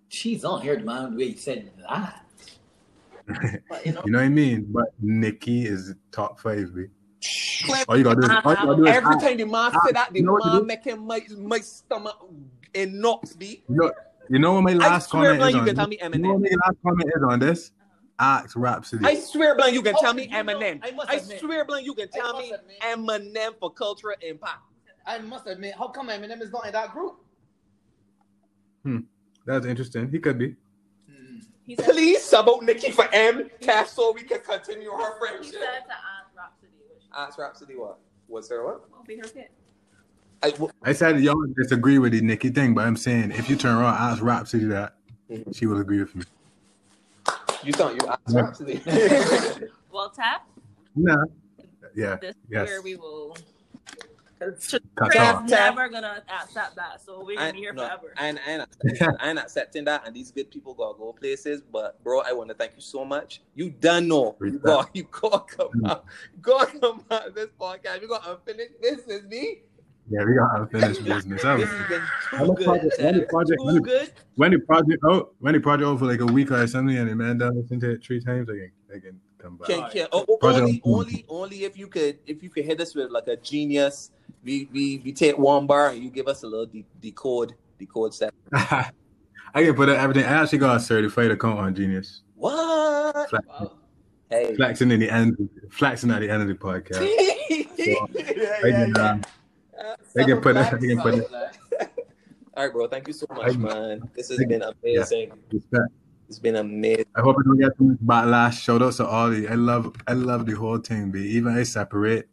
[0.09, 1.11] She's on here, man.
[1.11, 2.25] The way said that.
[3.69, 4.65] But you know, You know what I mean?
[4.69, 6.71] But Nicki is top five,
[7.23, 7.73] B.
[7.87, 9.91] All you gotta do is, all you gotta do is Every time the man say
[9.93, 12.17] that, the you know man making my my stomach
[12.73, 13.63] in knots, be.
[13.69, 13.91] You know,
[14.29, 15.81] you know what my I last swear, comment blind, is you on can this?
[15.81, 16.51] tell me You know what Eminem.
[16.51, 17.71] my last comment is on this?
[18.19, 19.05] Ask Rapsody.
[19.05, 20.79] I swear, blind, you can Oh, tell me you know, Eminem.
[20.83, 24.59] I must I admit- swear, blind, you can tell me admit- Eminem for cultural impact.
[25.05, 27.17] I must admit, how come Eminem is not in that group?
[28.83, 28.99] Hmm,
[29.45, 30.09] That's interesting.
[30.09, 30.55] He could be.
[31.65, 35.19] he said, Please sub out Nicki for M, Cash, so we can continue our he
[35.19, 35.53] friendship.
[35.53, 35.93] said to
[37.13, 37.99] ask Rapsody, which Ask Rapsody what?
[38.27, 38.89] What's her what?
[38.91, 39.47] will be her kid.
[40.41, 43.55] I, w- I said y'all disagree with the Nicki thing, but I'm saying if you
[43.55, 44.95] turn around and ask Rapsody that,
[45.29, 45.55] Mhm.
[45.55, 46.23] she will agree with me.
[47.63, 48.41] you thought you asked Yeah.
[48.41, 48.81] Rapsody.
[49.91, 50.47] Well, tap.
[50.95, 51.23] Nah.
[51.95, 52.15] Yeah.
[52.15, 52.63] This Yes.
[52.63, 53.37] is where we will.
[54.95, 55.49] Cut Trey's off.
[55.49, 58.13] never gonna accept that, so we're gonna be here no, forever.
[58.17, 61.13] I, ain't- I, ain't accepting, I ain't accepting that, and these good people gotta go
[61.13, 61.61] places.
[61.61, 63.41] But bro, I want to thank you so much.
[63.55, 64.63] You done know, you Respect.
[64.65, 65.89] got, you gotta come mm.
[65.89, 66.05] out,
[66.41, 68.01] gotta come out of this podcast.
[68.01, 69.61] You got unfinished business, me.
[70.09, 71.41] Yeah, we got unfinished business.
[71.43, 74.11] That This was- When the project- when the project- when too the- good.
[74.35, 77.09] when the project out, when the project out for like a week or something, and
[77.09, 79.69] the man done listen to it three times, I can, I can come back.
[79.69, 82.93] Can, can, oh, oh, only, only, only if you could, if you could hit us
[82.95, 84.11] with like a genius.
[84.43, 88.13] We, we, we take one bar and you give us a little de- decode, decode
[88.13, 88.33] set.
[88.53, 88.91] I
[89.55, 90.25] can put up everything.
[90.25, 92.21] I actually got a certified account on Genius.
[92.35, 93.29] What?
[93.29, 93.45] Flex,
[94.29, 94.55] Hey.
[94.55, 95.37] flexing in the end,
[95.69, 97.01] flexing at the end of the podcast.
[97.77, 97.95] yeah,
[98.63, 99.21] I can, uh,
[100.17, 100.65] I can put it.
[100.65, 101.31] I can put it.
[102.55, 102.87] All right, bro.
[102.87, 104.09] Thank you so much, man.
[104.15, 105.33] This has been amazing.
[105.51, 105.83] Respect.
[106.27, 107.05] It's been amazing.
[107.15, 108.53] I hope I don't get too much backlash.
[108.59, 109.47] Shout out to all the.
[109.47, 109.93] I love.
[110.07, 111.11] I love the whole thing.
[111.11, 112.27] Be even I separate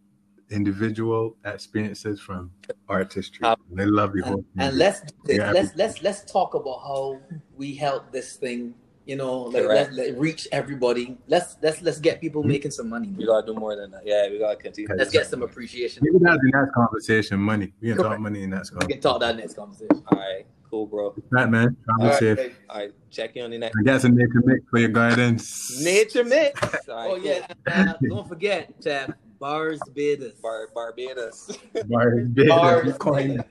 [0.50, 2.50] individual experiences from
[2.88, 3.44] artistry.
[3.44, 4.44] Uh, I love the whole thing.
[4.58, 5.52] And let's Yeah.
[5.52, 7.20] let's let's let's talk about how
[7.56, 8.74] we help this thing.
[9.06, 9.92] You know, like Correct.
[9.92, 11.16] let, let reach everybody.
[11.26, 13.12] Let's let's let's get people making some money.
[13.16, 14.02] We gotta do more than that.
[14.04, 14.88] Yeah, we gotta continue.
[14.88, 14.98] Okay.
[14.98, 16.04] Let's get some appreciation.
[16.04, 17.40] Maybe that's the next conversation.
[17.40, 17.72] Money.
[17.80, 20.02] We can talk money in that We can talk that next conversation.
[20.06, 21.14] All right, cool, bro.
[21.30, 21.76] Right, man.
[21.84, 22.36] Travel All right, safe.
[22.36, 22.52] babe.
[22.68, 25.82] All right, check you on the next I got some nature mix for your guidance.
[25.82, 26.60] nature mix.
[26.88, 29.14] All right, Oh yeah, uh, don't forget, Chad.
[29.40, 30.34] Bars Bidders.
[30.42, 31.50] Bar- Barbados.
[31.86, 32.48] Bars big.
[32.48, 33.28] Bars Coin.
[33.28, 33.44] Bidders.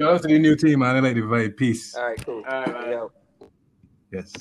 [0.00, 0.96] Shout out to the new team, man.
[0.96, 1.56] I like the vibe.
[1.56, 1.94] Peace.
[1.94, 2.42] All right, cool.
[2.48, 2.90] All right, man.
[2.90, 3.12] Yo.
[4.12, 4.32] Yes.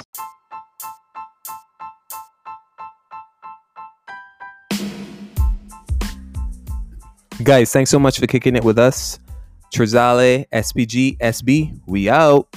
[7.44, 9.20] Guys, thanks so much for kicking it with us.
[9.74, 12.48] Trizale, SPG, SB, we out.